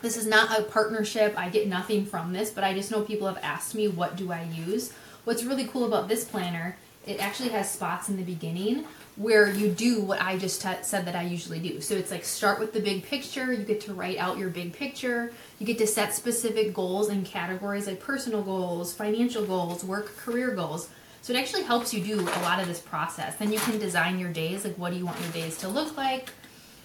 this 0.00 0.16
is 0.16 0.26
not 0.26 0.58
a 0.58 0.62
partnership. 0.62 1.34
I 1.36 1.50
get 1.50 1.68
nothing 1.68 2.06
from 2.06 2.32
this, 2.32 2.50
but 2.50 2.64
I 2.64 2.72
just 2.72 2.90
know 2.90 3.02
people 3.02 3.26
have 3.26 3.38
asked 3.42 3.74
me, 3.74 3.86
what 3.86 4.16
do 4.16 4.32
I 4.32 4.44
use? 4.44 4.94
What's 5.24 5.44
really 5.44 5.66
cool 5.66 5.84
about 5.84 6.08
this 6.08 6.24
planner, 6.24 6.78
it 7.06 7.22
actually 7.22 7.50
has 7.50 7.70
spots 7.70 8.08
in 8.08 8.16
the 8.16 8.22
beginning 8.22 8.86
where 9.16 9.50
you 9.50 9.68
do 9.68 10.00
what 10.00 10.22
I 10.22 10.38
just 10.38 10.62
t- 10.62 10.68
said 10.82 11.04
that 11.04 11.14
I 11.14 11.22
usually 11.22 11.58
do. 11.58 11.80
So 11.80 11.94
it's 11.94 12.10
like 12.10 12.24
start 12.24 12.58
with 12.58 12.72
the 12.72 12.80
big 12.80 13.04
picture, 13.04 13.52
you 13.52 13.62
get 13.62 13.80
to 13.82 13.94
write 13.94 14.16
out 14.16 14.38
your 14.38 14.48
big 14.48 14.72
picture, 14.72 15.32
you 15.58 15.66
get 15.66 15.78
to 15.78 15.86
set 15.86 16.14
specific 16.14 16.72
goals 16.72 17.10
and 17.10 17.24
categories 17.24 17.86
like 17.86 18.00
personal 18.00 18.42
goals, 18.42 18.94
financial 18.94 19.44
goals, 19.44 19.84
work 19.84 20.16
career 20.16 20.54
goals. 20.54 20.88
So 21.20 21.32
it 21.32 21.36
actually 21.36 21.62
helps 21.64 21.92
you 21.92 22.02
do 22.02 22.20
a 22.20 22.40
lot 22.40 22.58
of 22.58 22.66
this 22.66 22.80
process. 22.80 23.36
Then 23.36 23.52
you 23.52 23.58
can 23.60 23.78
design 23.78 24.18
your 24.18 24.32
days, 24.32 24.64
like 24.64 24.76
what 24.76 24.92
do 24.92 24.98
you 24.98 25.04
want 25.04 25.20
your 25.20 25.30
days 25.30 25.58
to 25.58 25.68
look 25.68 25.96
like? 25.96 26.30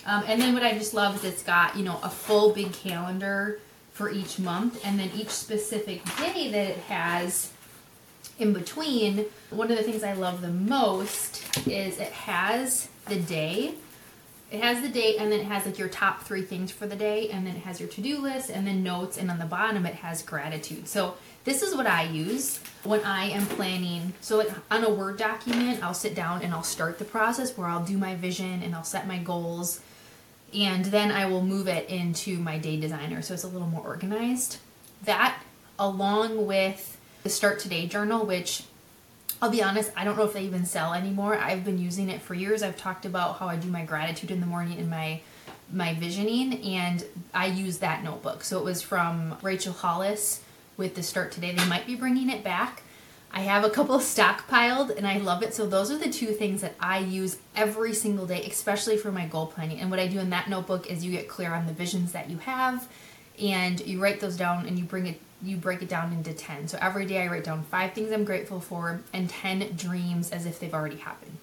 Um, 0.05 0.23
and 0.27 0.41
then 0.41 0.53
what 0.53 0.63
I 0.63 0.77
just 0.77 0.93
love 0.93 1.15
is 1.15 1.23
it's 1.23 1.43
got, 1.43 1.75
you 1.75 1.83
know, 1.83 1.99
a 2.03 2.09
full 2.09 2.53
big 2.53 2.71
calendar 2.73 3.59
for 3.93 4.11
each 4.11 4.37
month 4.37 4.85
and 4.85 4.99
then 4.99 5.09
each 5.15 5.29
specific 5.29 6.03
day 6.17 6.51
that 6.51 6.67
it 6.67 6.77
has 6.87 7.51
in 8.39 8.53
between. 8.53 9.25
One 9.49 9.71
of 9.71 9.77
the 9.77 9.83
things 9.83 10.03
I 10.03 10.13
love 10.13 10.41
the 10.41 10.49
most 10.49 11.67
is 11.67 11.99
it 11.99 12.11
has 12.11 12.89
the 13.07 13.17
day. 13.17 13.73
It 14.49 14.61
has 14.61 14.81
the 14.81 14.87
date 14.87 15.17
and 15.19 15.31
then 15.31 15.41
it 15.41 15.45
has 15.45 15.65
like 15.65 15.77
your 15.77 15.89
top 15.89 16.23
three 16.23 16.41
things 16.41 16.71
for 16.71 16.87
the 16.87 16.95
day 16.95 17.29
and 17.29 17.45
then 17.45 17.55
it 17.55 17.63
has 17.63 17.81
your 17.81 17.89
to-do 17.89 18.19
list 18.19 18.49
and 18.49 18.65
then 18.65 18.81
notes 18.81 19.17
and 19.17 19.29
on 19.29 19.39
the 19.39 19.45
bottom 19.45 19.85
it 19.85 19.95
has 19.95 20.21
gratitude. 20.21 20.87
So 20.87 21.15
this 21.43 21.61
is 21.61 21.75
what 21.75 21.85
I 21.85 22.03
use 22.03 22.59
when 22.83 23.03
I 23.03 23.25
am 23.25 23.45
planning. 23.45 24.13
So 24.21 24.37
like 24.37 24.49
on 24.71 24.85
a 24.85 24.89
Word 24.89 25.17
document, 25.17 25.83
I'll 25.83 25.93
sit 25.93 26.15
down 26.15 26.43
and 26.43 26.53
I'll 26.53 26.63
start 26.63 26.97
the 26.97 27.05
process 27.05 27.57
where 27.57 27.67
I'll 27.67 27.83
do 27.83 27.97
my 27.97 28.15
vision 28.15 28.63
and 28.63 28.73
I'll 28.73 28.85
set 28.85 29.05
my 29.05 29.17
goals 29.17 29.81
and 30.53 30.85
then 30.85 31.11
I 31.11 31.25
will 31.25 31.43
move 31.43 31.67
it 31.67 31.89
into 31.89 32.37
my 32.37 32.57
day 32.57 32.79
designer 32.79 33.21
so 33.21 33.33
it's 33.33 33.43
a 33.43 33.49
little 33.49 33.67
more 33.67 33.83
organized. 33.85 34.57
That, 35.03 35.41
along 35.77 36.45
with 36.45 36.96
the 37.27 37.33
Start 37.33 37.59
Today 37.59 37.87
journal, 37.87 38.25
which 38.25 38.63
I'll 39.41 39.49
be 39.49 39.61
honest, 39.61 39.91
I 39.97 40.05
don't 40.05 40.17
know 40.17 40.23
if 40.23 40.31
they 40.31 40.43
even 40.43 40.65
sell 40.65 40.93
anymore. 40.93 41.35
I've 41.35 41.65
been 41.65 41.77
using 41.77 42.07
it 42.09 42.21
for 42.21 42.33
years. 42.33 42.63
I've 42.63 42.77
talked 42.77 43.05
about 43.05 43.39
how 43.39 43.49
I 43.49 43.57
do 43.57 43.67
my 43.67 43.83
gratitude 43.83 44.31
in 44.31 44.39
the 44.39 44.45
morning 44.45 44.79
in 44.79 44.89
my 44.89 45.19
my 45.69 45.93
visioning 45.95 46.63
and 46.63 47.03
I 47.33 47.47
use 47.47 47.79
that 47.79 48.01
notebook. 48.01 48.45
So 48.45 48.59
it 48.59 48.63
was 48.63 48.81
from 48.81 49.35
Rachel 49.41 49.73
Hollis 49.73 50.41
with 50.77 50.95
the 50.95 51.03
Start 51.03 51.33
Today. 51.33 51.51
They 51.51 51.65
might 51.65 51.85
be 51.85 51.95
bringing 51.95 52.29
it 52.29 52.45
back. 52.45 52.83
I 53.33 53.41
have 53.41 53.65
a 53.65 53.69
couple 53.69 53.97
stockpiled 53.99 54.95
and 54.95 55.05
I 55.05 55.17
love 55.17 55.43
it. 55.43 55.53
So 55.53 55.67
those 55.67 55.91
are 55.91 55.97
the 55.97 56.09
two 56.09 56.27
things 56.27 56.61
that 56.61 56.75
I 56.79 56.99
use 56.99 57.39
every 57.57 57.93
single 57.93 58.25
day, 58.25 58.45
especially 58.45 58.95
for 58.95 59.11
my 59.11 59.25
goal 59.25 59.47
planning. 59.47 59.81
And 59.81 59.89
what 59.91 59.99
I 59.99 60.07
do 60.07 60.19
in 60.19 60.29
that 60.29 60.49
notebook 60.49 60.89
is 60.89 61.03
you 61.03 61.11
get 61.11 61.27
clear 61.27 61.53
on 61.53 61.67
the 61.67 61.73
visions 61.73 62.13
that 62.13 62.29
you 62.29 62.37
have 62.37 62.87
and 63.37 63.85
you 63.85 64.01
write 64.01 64.21
those 64.21 64.37
down 64.37 64.65
and 64.65 64.79
you 64.79 64.85
bring 64.85 65.07
it 65.07 65.19
you 65.41 65.57
break 65.57 65.81
it 65.81 65.89
down 65.89 66.13
into 66.13 66.33
10. 66.33 66.67
So 66.67 66.77
every 66.81 67.05
day 67.05 67.23
I 67.23 67.27
write 67.27 67.43
down 67.43 67.63
5 67.63 67.93
things 67.93 68.11
I'm 68.11 68.23
grateful 68.23 68.59
for 68.59 69.01
and 69.13 69.29
10 69.29 69.75
dreams 69.75 70.31
as 70.31 70.45
if 70.45 70.59
they've 70.59 70.73
already 70.73 70.97
happened. 70.97 71.37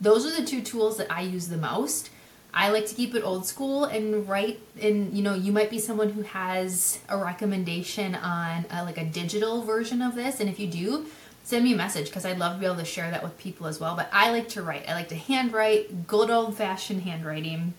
Those 0.00 0.24
are 0.24 0.40
the 0.40 0.46
two 0.46 0.62
tools 0.62 0.96
that 0.96 1.10
I 1.10 1.22
use 1.22 1.48
the 1.48 1.56
most. 1.56 2.10
I 2.52 2.70
like 2.70 2.86
to 2.86 2.94
keep 2.94 3.14
it 3.14 3.22
old 3.22 3.46
school 3.46 3.84
and 3.84 4.28
write 4.28 4.60
and 4.80 5.16
you 5.16 5.22
know 5.22 5.34
you 5.34 5.52
might 5.52 5.70
be 5.70 5.78
someone 5.78 6.10
who 6.10 6.22
has 6.22 6.98
a 7.08 7.16
recommendation 7.16 8.16
on 8.16 8.64
a, 8.70 8.82
like 8.82 8.98
a 8.98 9.04
digital 9.04 9.62
version 9.62 10.02
of 10.02 10.16
this 10.16 10.40
and 10.40 10.48
if 10.50 10.58
you 10.58 10.66
do 10.66 11.06
send 11.44 11.64
me 11.64 11.72
a 11.72 11.76
message 11.76 12.06
because 12.06 12.24
I'd 12.24 12.38
love 12.38 12.54
to 12.54 12.60
be 12.60 12.66
able 12.66 12.76
to 12.76 12.84
share 12.84 13.10
that 13.10 13.22
with 13.22 13.36
people 13.38 13.66
as 13.66 13.80
well. 13.80 13.96
But 13.96 14.08
I 14.12 14.30
like 14.30 14.48
to 14.50 14.62
write. 14.62 14.88
I 14.88 14.94
like 14.94 15.08
to 15.08 15.16
handwrite, 15.16 16.06
good 16.06 16.30
old 16.30 16.56
fashioned 16.56 17.02
handwriting, 17.02 17.74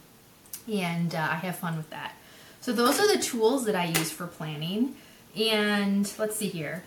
and 0.71 1.15
uh, 1.15 1.19
I 1.31 1.35
have 1.35 1.55
fun 1.55 1.77
with 1.77 1.89
that. 1.89 2.13
So 2.59 2.73
those 2.73 2.99
are 2.99 3.15
the 3.15 3.21
tools 3.21 3.65
that 3.65 3.75
I 3.75 3.85
use 3.85 4.11
for 4.11 4.27
planning. 4.27 4.95
And 5.35 6.11
let's 6.17 6.35
see 6.35 6.49
here. 6.49 6.83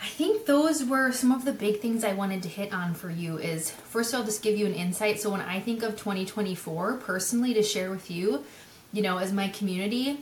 I 0.00 0.06
think 0.06 0.46
those 0.46 0.84
were 0.84 1.10
some 1.12 1.32
of 1.32 1.44
the 1.44 1.52
big 1.52 1.80
things 1.80 2.04
I 2.04 2.12
wanted 2.12 2.42
to 2.42 2.48
hit 2.48 2.72
on 2.72 2.94
for 2.94 3.10
you 3.10 3.38
is 3.38 3.70
first 3.70 4.14
I'll 4.14 4.24
just 4.24 4.42
give 4.42 4.58
you 4.58 4.66
an 4.66 4.74
insight. 4.74 5.20
So 5.20 5.30
when 5.30 5.40
I 5.40 5.60
think 5.60 5.82
of 5.82 5.92
2024 5.96 6.94
personally 6.98 7.54
to 7.54 7.62
share 7.62 7.90
with 7.90 8.10
you, 8.10 8.44
you 8.92 9.02
know, 9.02 9.18
as 9.18 9.32
my 9.32 9.48
community, 9.48 10.20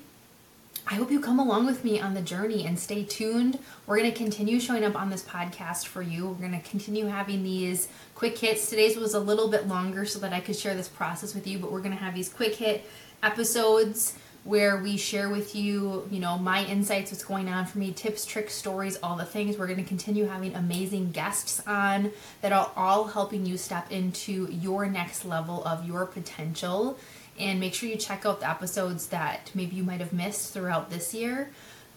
I 0.87 0.97
hope 0.97 1.11
you 1.11 1.19
come 1.19 1.39
along 1.39 1.67
with 1.67 1.83
me 1.83 1.99
on 1.99 2.15
the 2.15 2.21
journey 2.21 2.67
and 2.67 2.79
stay 2.79 3.05
tuned. 3.05 3.59
We're 3.87 3.99
going 3.99 4.11
to 4.11 4.17
continue 4.17 4.61
showing 4.61 4.85
up 4.85 4.95
on 4.95 5.09
this 5.09 5.23
podcast 5.23 5.87
for 5.87 6.03
you. 6.03 6.29
We're 6.29 6.47
going 6.47 6.61
to 6.61 6.69
continue 6.69 7.07
having 7.07 7.43
these 7.43 7.89
quick 8.15 8.37
hits. 8.37 8.69
Today's 8.69 8.97
was 8.97 9.15
a 9.15 9.21
little 9.21 9.49
bit 9.49 9.67
longer 9.67 10.05
so 10.05 10.19
that 10.19 10.33
I 10.33 10.41
could 10.41 10.57
share 10.57 10.75
this 10.75 10.89
process 10.89 11.35
with 11.35 11.47
you, 11.47 11.59
but 11.59 11.73
we're 11.73 11.81
going 11.81 11.97
to 11.97 12.03
have 12.03 12.15
these 12.15 12.29
quick 12.29 12.55
hit 12.55 12.85
episodes 13.23 14.15
where 14.45 14.77
we 14.77 14.99
share 14.99 15.31
with 15.31 15.57
you, 15.57 16.07
you 16.11 16.21
know, 16.21 16.37
my 16.37 16.65
insights, 16.67 17.11
what's 17.11 17.25
going 17.25 17.49
on 17.49 17.65
for 17.65 17.79
me, 17.79 17.93
tips, 17.93 18.27
tricks, 18.27 18.55
stories, 18.55 18.99
all 19.03 19.17
the 19.17 19.25
things. 19.25 19.57
We're 19.57 19.67
going 19.67 19.83
to 19.83 19.89
continue 19.89 20.27
having 20.27 20.55
amazing 20.55 21.13
guests 21.13 21.63
on 21.67 22.13
that 22.43 22.53
are 22.53 22.71
all 22.77 23.05
helping 23.05 23.47
you 23.47 23.57
step 23.57 23.91
into 23.91 24.47
your 24.51 24.87
next 24.87 25.25
level 25.25 25.65
of 25.65 25.87
your 25.87 26.05
potential 26.05 26.99
and 27.39 27.59
make 27.59 27.75
sure 27.75 27.89
you 27.89 27.97
check 27.97 28.27
out 28.27 28.41
the 28.41 28.49
episodes 28.49 29.09
that 29.09 29.51
maybe 29.55 29.77
you 29.77 29.83
might 29.83 30.01
have 30.01 30.13
missed 30.13 30.53
throughout 30.53 30.91
this 30.91 31.15
year. 31.15 31.51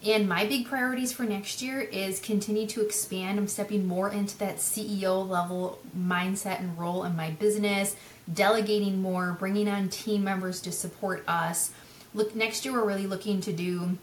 And 0.06 0.30
my 0.30 0.46
big 0.46 0.68
priorities 0.68 1.12
for 1.12 1.24
next 1.24 1.62
year 1.62 1.82
is 1.82 2.20
continue 2.20 2.68
to 2.68 2.82
expand. 2.82 3.40
I'm 3.40 3.48
stepping 3.48 3.88
more 3.88 4.10
into 4.12 4.38
that 4.38 4.58
CEO 4.58 5.28
level 5.28 5.80
mindset 5.98 6.60
and 6.60 6.78
role 6.78 7.04
in 7.04 7.16
my 7.16 7.32
business, 7.32 7.96
delegating 8.32 9.02
more, 9.02 9.36
bringing 9.40 9.68
on 9.68 9.90
team 9.90 10.24
members 10.24 10.62
to 10.62 10.72
support 10.72 11.24
us. 11.28 11.72
Look, 12.18 12.36
next 12.36 12.66
year 12.66 12.74
we're 12.74 12.84
really 12.84 13.06
looking 13.06 13.42
to 13.42 13.54
do 13.54 13.96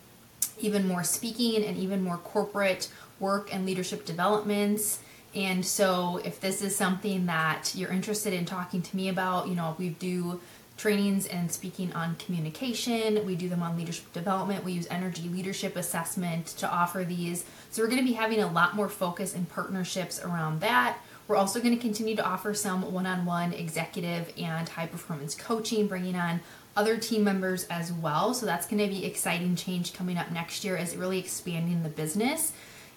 even 0.60 0.86
more 0.86 1.02
speaking 1.02 1.64
and 1.64 1.76
even 1.76 2.00
more 2.00 2.16
corporate 2.16 2.88
work 3.18 3.52
and 3.52 3.66
leadership 3.66 4.04
developments. 4.04 5.00
And 5.34 5.66
so, 5.66 6.20
if 6.24 6.38
this 6.38 6.62
is 6.62 6.76
something 6.76 7.26
that 7.26 7.72
you're 7.74 7.90
interested 7.90 8.32
in 8.32 8.44
talking 8.44 8.82
to 8.82 8.96
me 8.96 9.08
about, 9.08 9.48
you 9.48 9.56
know, 9.56 9.74
we 9.80 9.88
do 9.88 10.40
trainings 10.76 11.26
and 11.26 11.50
speaking 11.50 11.92
on 11.92 12.14
communication. 12.16 13.26
We 13.26 13.34
do 13.34 13.48
them 13.48 13.64
on 13.64 13.76
leadership 13.76 14.12
development. 14.12 14.64
We 14.64 14.72
use 14.72 14.86
energy 14.90 15.28
leadership 15.28 15.74
assessment 15.74 16.46
to 16.58 16.70
offer 16.70 17.04
these. 17.04 17.44
So 17.70 17.82
we're 17.82 17.88
going 17.88 18.00
to 18.00 18.06
be 18.06 18.12
having 18.12 18.40
a 18.40 18.50
lot 18.50 18.76
more 18.76 18.88
focus 18.88 19.34
and 19.34 19.48
partnerships 19.48 20.22
around 20.22 20.60
that. 20.60 20.98
We're 21.26 21.36
also 21.36 21.60
going 21.60 21.74
to 21.74 21.80
continue 21.80 22.14
to 22.16 22.24
offer 22.24 22.54
some 22.54 22.92
one 22.92 23.06
on 23.06 23.24
one 23.24 23.52
executive 23.52 24.32
and 24.38 24.68
high 24.68 24.86
performance 24.86 25.34
coaching, 25.34 25.88
bringing 25.88 26.16
on 26.16 26.40
other 26.76 26.96
team 26.96 27.24
members 27.24 27.64
as 27.64 27.92
well. 27.92 28.34
So 28.34 28.46
that's 28.46 28.66
going 28.66 28.82
to 28.82 28.88
be 28.88 29.04
exciting 29.04 29.56
change 29.56 29.92
coming 29.92 30.18
up 30.18 30.30
next 30.30 30.64
year 30.64 30.76
as 30.76 30.96
really 30.96 31.18
expanding 31.18 31.82
the 31.82 31.88
business 31.88 32.52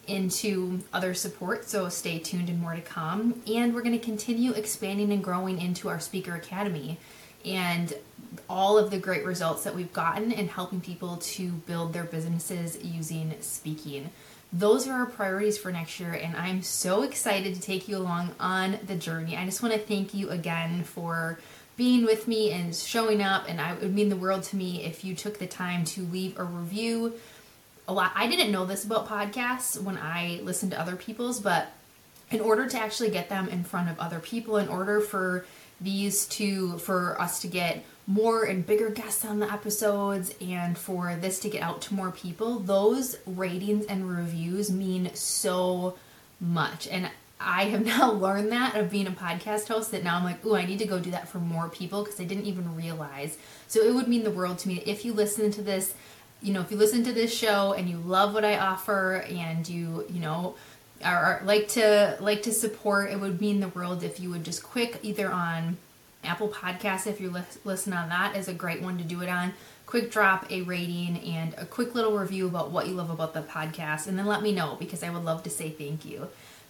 into 0.08 0.80
other 0.94 1.14
support. 1.14 1.68
So 1.68 1.90
stay 1.90 2.20
tuned 2.20 2.50
and 2.50 2.62
more 2.62 2.76
to 2.76 2.82
come. 2.82 3.42
And 3.46 3.76
we're 3.76 3.82
going 3.82 3.98
to 3.98 4.04
continue 4.04 4.54
expanding 4.54 5.12
and 5.12 5.24
growing 5.24 5.62
into 5.62 5.90
our 5.90 6.00
speaker 6.00 6.34
academy 6.36 6.98
and 7.46 7.94
all 8.50 8.78
of 8.78 8.92
the 8.92 8.98
great 8.98 9.26
results 9.26 9.64
that 9.64 9.76
we've 9.76 9.94
gotten 9.94 10.32
in 10.32 10.48
helping 10.48 10.82
people 10.82 11.18
to 11.18 11.50
build 11.50 11.94
their 11.94 12.04
businesses 12.04 12.78
using 12.84 13.34
speaking. 13.42 14.10
Those 14.52 14.88
are 14.88 14.94
our 14.94 15.06
priorities 15.06 15.58
for 15.58 15.72
next 15.72 16.00
year, 16.00 16.14
and 16.14 16.36
I'm 16.36 16.62
so 16.62 17.04
excited 17.04 17.54
to 17.56 17.62
take 17.62 17.90
you 17.90 17.98
along 17.98 18.34
on 18.40 18.80
the 18.86 18.96
journey. 18.96 19.36
I 19.36 19.44
just 19.46 19.62
want 19.62 19.74
to 19.74 19.80
thank 19.80 20.14
you 20.14 20.30
again 20.30 20.84
for 20.84 21.38
being 21.78 22.06
with 22.06 22.28
me 22.28 22.52
and 22.52 22.76
showing 22.76 23.22
up, 23.22 23.46
and 23.48 23.62
I, 23.62 23.74
it 23.74 23.82
would 23.82 23.96
mean 23.96 24.10
the 24.10 24.18
world 24.18 24.44
to 24.44 24.56
me 24.56 24.84
if 24.84 25.06
you 25.06 25.16
took 25.16 25.38
the 25.38 25.48
time 25.48 25.86
to 25.86 26.02
leave 26.02 26.38
a 26.38 26.44
review. 26.44 27.14
A 27.88 27.94
lot. 27.94 28.12
I 28.16 28.28
didn't 28.28 28.52
know 28.52 28.66
this 28.66 28.84
about 28.84 29.08
podcasts 29.08 29.82
when 29.82 29.98
I 29.98 30.42
listened 30.44 30.74
to 30.74 30.82
other 30.82 30.98
people's, 30.98 31.40
but 31.40 31.72
in 32.30 32.42
order 32.42 32.68
to 32.68 32.78
actually 32.78 33.12
get 33.12 33.30
them 33.30 33.48
in 33.48 33.64
front 33.64 33.90
of 33.90 33.98
other 33.98 34.20
people, 34.20 34.58
in 34.58 34.68
order 34.68 35.00
for 35.00 35.46
these 35.80 36.26
to 36.26 36.78
for 36.80 37.20
us 37.22 37.40
to 37.42 37.48
get 37.48 37.86
more 38.08 38.44
and 38.44 38.66
bigger 38.66 38.90
guests 38.90 39.24
on 39.24 39.40
the 39.40 39.52
episodes 39.52 40.34
and 40.42 40.78
for 40.78 41.16
this 41.16 41.40
to 41.40 41.50
get 41.50 41.62
out 41.62 41.82
to 41.82 41.94
more 41.94 42.10
people 42.12 42.60
those 42.60 43.18
ratings 43.28 43.86
and 43.86 44.10
reviews 44.10 44.72
mean 44.72 45.14
so 45.14 45.96
much 46.40 46.88
and 46.88 47.10
I 47.40 47.66
have 47.66 47.86
now 47.86 48.12
learned 48.14 48.52
that 48.52 48.76
of 48.76 48.90
being 48.90 49.08
a 49.08 49.12
podcast 49.12 49.68
host 49.68 49.92
that 49.92 50.04
now 50.04 50.18
I'm 50.18 50.24
like, 50.24 50.46
oh, 50.46 50.56
I 50.56 50.66
need 50.66 50.80
to 50.80 50.86
go 50.86 51.00
do 51.00 51.12
that 51.12 51.28
for 51.28 51.40
more 51.40 51.70
people 51.70 52.04
because 52.04 52.20
I 52.20 52.24
didn't 52.24 52.46
even 52.46 52.76
realize. 52.76 53.38
So 53.68 53.82
it 53.82 53.94
would 53.94 54.08
mean 54.08 54.24
the 54.24 54.32
world 54.32 54.60
to 54.60 54.68
me 54.68 54.82
if 54.86 55.06
you 55.06 55.14
listen 55.14 55.52
to 55.52 55.62
this, 55.62 55.94
you 56.42 56.54
know, 56.54 56.62
if 56.62 56.72
you 56.72 56.78
listen 56.78 57.04
to 57.04 57.14
this 57.14 57.36
show 57.36 57.74
and 57.74 57.90
you 57.90 57.98
love 57.98 58.34
what 58.34 58.46
I 58.46 58.58
offer 58.58 59.26
and 59.30 59.68
you, 59.68 60.06
you 60.10 60.20
know, 60.20 60.56
are, 61.04 61.42
like 61.46 61.68
to 61.70 62.18
like 62.20 62.42
to 62.44 62.52
support, 62.52 63.12
it 63.12 63.20
would 63.20 63.40
mean 63.40 63.60
the 63.60 63.68
world 63.68 64.04
if 64.04 64.20
you 64.20 64.32
would 64.32 64.44
just 64.44 64.64
quick 64.64 65.00
either 65.04 65.32
on 65.32 65.78
Apple 66.24 66.50
Podcasts 66.50 67.08
if 67.08 67.22
you 67.22 67.30
li- 67.30 67.42
listen 67.64 67.94
on 67.94 68.10
that 68.10 68.36
is 68.36 68.48
a 68.48 68.54
great 68.54 68.82
one 68.82 68.98
to 68.98 69.04
do 69.04 69.22
it 69.22 69.30
on. 69.30 69.54
Quick 69.86 70.12
drop 70.12 70.52
a 70.52 70.64
rating 70.64 71.18
and 71.20 71.54
a 71.58 71.66
quick 71.66 71.96
little 71.96 72.18
review 72.18 72.48
about 72.48 72.72
what 72.72 72.88
you 72.88 72.94
love 72.94 73.10
about 73.10 73.34
the 73.34 73.42
podcast, 73.42 74.08
and 74.08 74.20
then 74.20 74.26
let 74.26 74.42
me 74.42 74.52
know 74.52 74.76
because 74.80 75.02
I 75.02 75.10
would 75.10 75.24
love 75.24 75.44
to 75.44 75.50
say 75.50 75.70
thank 75.70 76.04
you. 76.04 76.28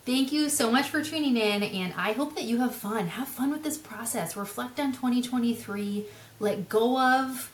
Thank 0.08 0.32
you 0.32 0.48
so 0.48 0.72
much 0.72 0.88
for 0.88 1.04
tuning 1.04 1.36
in, 1.36 1.63
and 1.63 1.93
I 1.98 2.13
hope 2.13 2.36
that 2.36 2.46
you 2.46 2.62
have 2.62 2.74
fun. 2.74 3.08
Have 3.08 3.28
fun 3.28 3.52
with 3.52 3.65
this 3.65 3.78
process. 3.78 4.38
Reflect 4.38 4.80
on 4.80 4.93
2023. 4.93 6.06
Let 6.39 6.70
go 6.70 6.98
of 6.98 7.52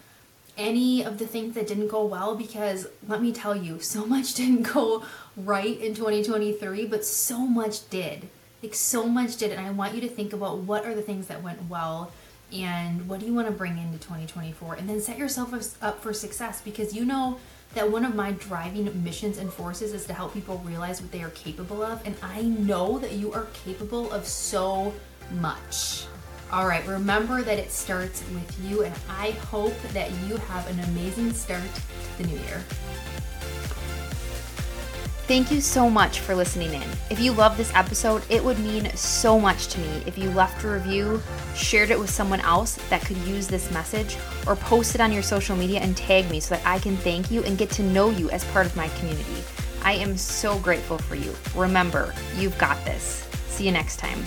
any 0.56 1.04
of 1.04 1.18
the 1.18 1.26
things 1.26 1.56
that 1.56 1.66
didn't 1.66 1.88
go 1.88 2.06
well 2.06 2.36
because 2.36 2.86
let 3.08 3.24
me 3.24 3.32
tell 3.32 3.56
you, 3.56 3.80
so 3.80 4.06
much 4.16 4.36
didn't 4.36 4.72
go 4.72 5.04
right 5.36 5.80
in 5.80 5.96
2023, 5.96 6.86
but 6.86 7.04
so 7.04 7.40
much 7.40 7.90
did. 7.90 8.30
Like, 8.62 8.76
so 8.76 9.08
much 9.08 9.38
did. 9.38 9.52
And 9.52 9.60
I 9.60 9.72
want 9.72 9.96
you 9.96 10.02
to 10.02 10.08
think 10.08 10.32
about 10.32 10.60
what 10.60 10.86
are 10.86 10.94
the 10.94 11.02
things 11.02 11.26
that 11.30 11.42
went 11.42 11.68
well 11.68 12.12
and 12.54 13.08
what 13.10 13.20
do 13.20 13.26
you 13.26 13.34
want 13.34 13.48
to 13.48 13.54
bring 13.54 13.78
into 13.78 13.98
2024 13.98 14.76
and 14.76 14.88
then 14.88 15.02
set 15.02 15.18
yourself 15.18 15.54
up 15.82 16.02
for 16.02 16.14
success 16.14 16.62
because 16.62 16.94
you 16.96 17.04
know 17.04 17.38
that 17.74 17.90
one 17.90 18.06
of 18.06 18.14
my 18.14 18.32
driving 18.34 19.04
missions 19.04 19.40
and 19.40 19.52
forces 19.52 19.94
is 19.94 20.06
to 20.06 20.14
help 20.14 20.34
people 20.34 20.60
realize 20.60 21.02
what 21.02 21.12
they 21.12 21.24
are 21.24 21.32
capable 21.32 21.82
of 21.82 22.06
and 22.06 22.16
i 22.22 22.42
know 22.42 23.00
that 23.00 23.14
you 23.14 23.34
are 23.34 23.48
capable 23.66 24.12
of 24.12 24.26
so 24.28 24.94
much 25.32 26.06
all 26.54 26.68
right, 26.68 26.86
remember 26.86 27.42
that 27.42 27.58
it 27.58 27.72
starts 27.72 28.22
with 28.32 28.64
you, 28.64 28.84
and 28.84 28.94
I 29.10 29.32
hope 29.32 29.74
that 29.92 30.12
you 30.28 30.38
have 30.38 30.70
an 30.70 30.80
amazing 30.82 31.34
start 31.34 31.64
to 31.64 32.18
the 32.22 32.30
new 32.30 32.38
year. 32.42 32.64
Thank 35.26 35.54
you 35.54 35.62
so 35.62 35.90
much 35.90 36.20
for 36.20 36.36
listening 36.36 36.74
in. 36.74 36.84
If 37.10 37.18
you 37.18 37.32
love 37.32 37.56
this 37.56 37.74
episode, 37.74 38.24
it 38.30 38.44
would 38.44 38.60
mean 38.60 38.94
so 38.94 39.40
much 39.40 39.68
to 39.68 39.80
me 39.80 40.04
if 40.06 40.18
you 40.18 40.30
left 40.32 40.66
a 40.66 40.68
review, 40.68 41.22
shared 41.56 41.92
it 41.92 42.00
with 42.00 42.10
someone 42.10 42.42
else 42.42 42.76
that 42.90 43.06
could 43.06 43.16
use 43.20 43.48
this 43.48 43.72
message, 43.72 44.18
or 44.46 44.58
posted 44.58 45.00
on 45.00 45.14
your 45.14 45.24
social 45.24 45.56
media 45.56 45.80
and 45.80 45.96
tag 45.96 46.30
me 46.30 46.42
so 46.42 46.56
that 46.56 46.68
I 46.68 46.78
can 46.78 46.98
thank 46.98 47.32
you 47.32 47.42
and 47.46 47.58
get 47.58 47.70
to 47.72 47.84
know 47.84 48.10
you 48.10 48.30
as 48.32 48.44
part 48.52 48.66
of 48.66 48.76
my 48.76 48.90
community. 48.90 49.44
I 49.82 49.94
am 49.94 50.18
so 50.18 50.60
grateful 50.60 50.98
for 50.98 51.16
you. 51.16 51.34
Remember, 51.56 52.14
you've 52.36 52.58
got 52.58 52.84
this. 52.84 53.26
See 53.48 53.66
you 53.66 53.72
next 53.72 54.00
time. 54.00 54.26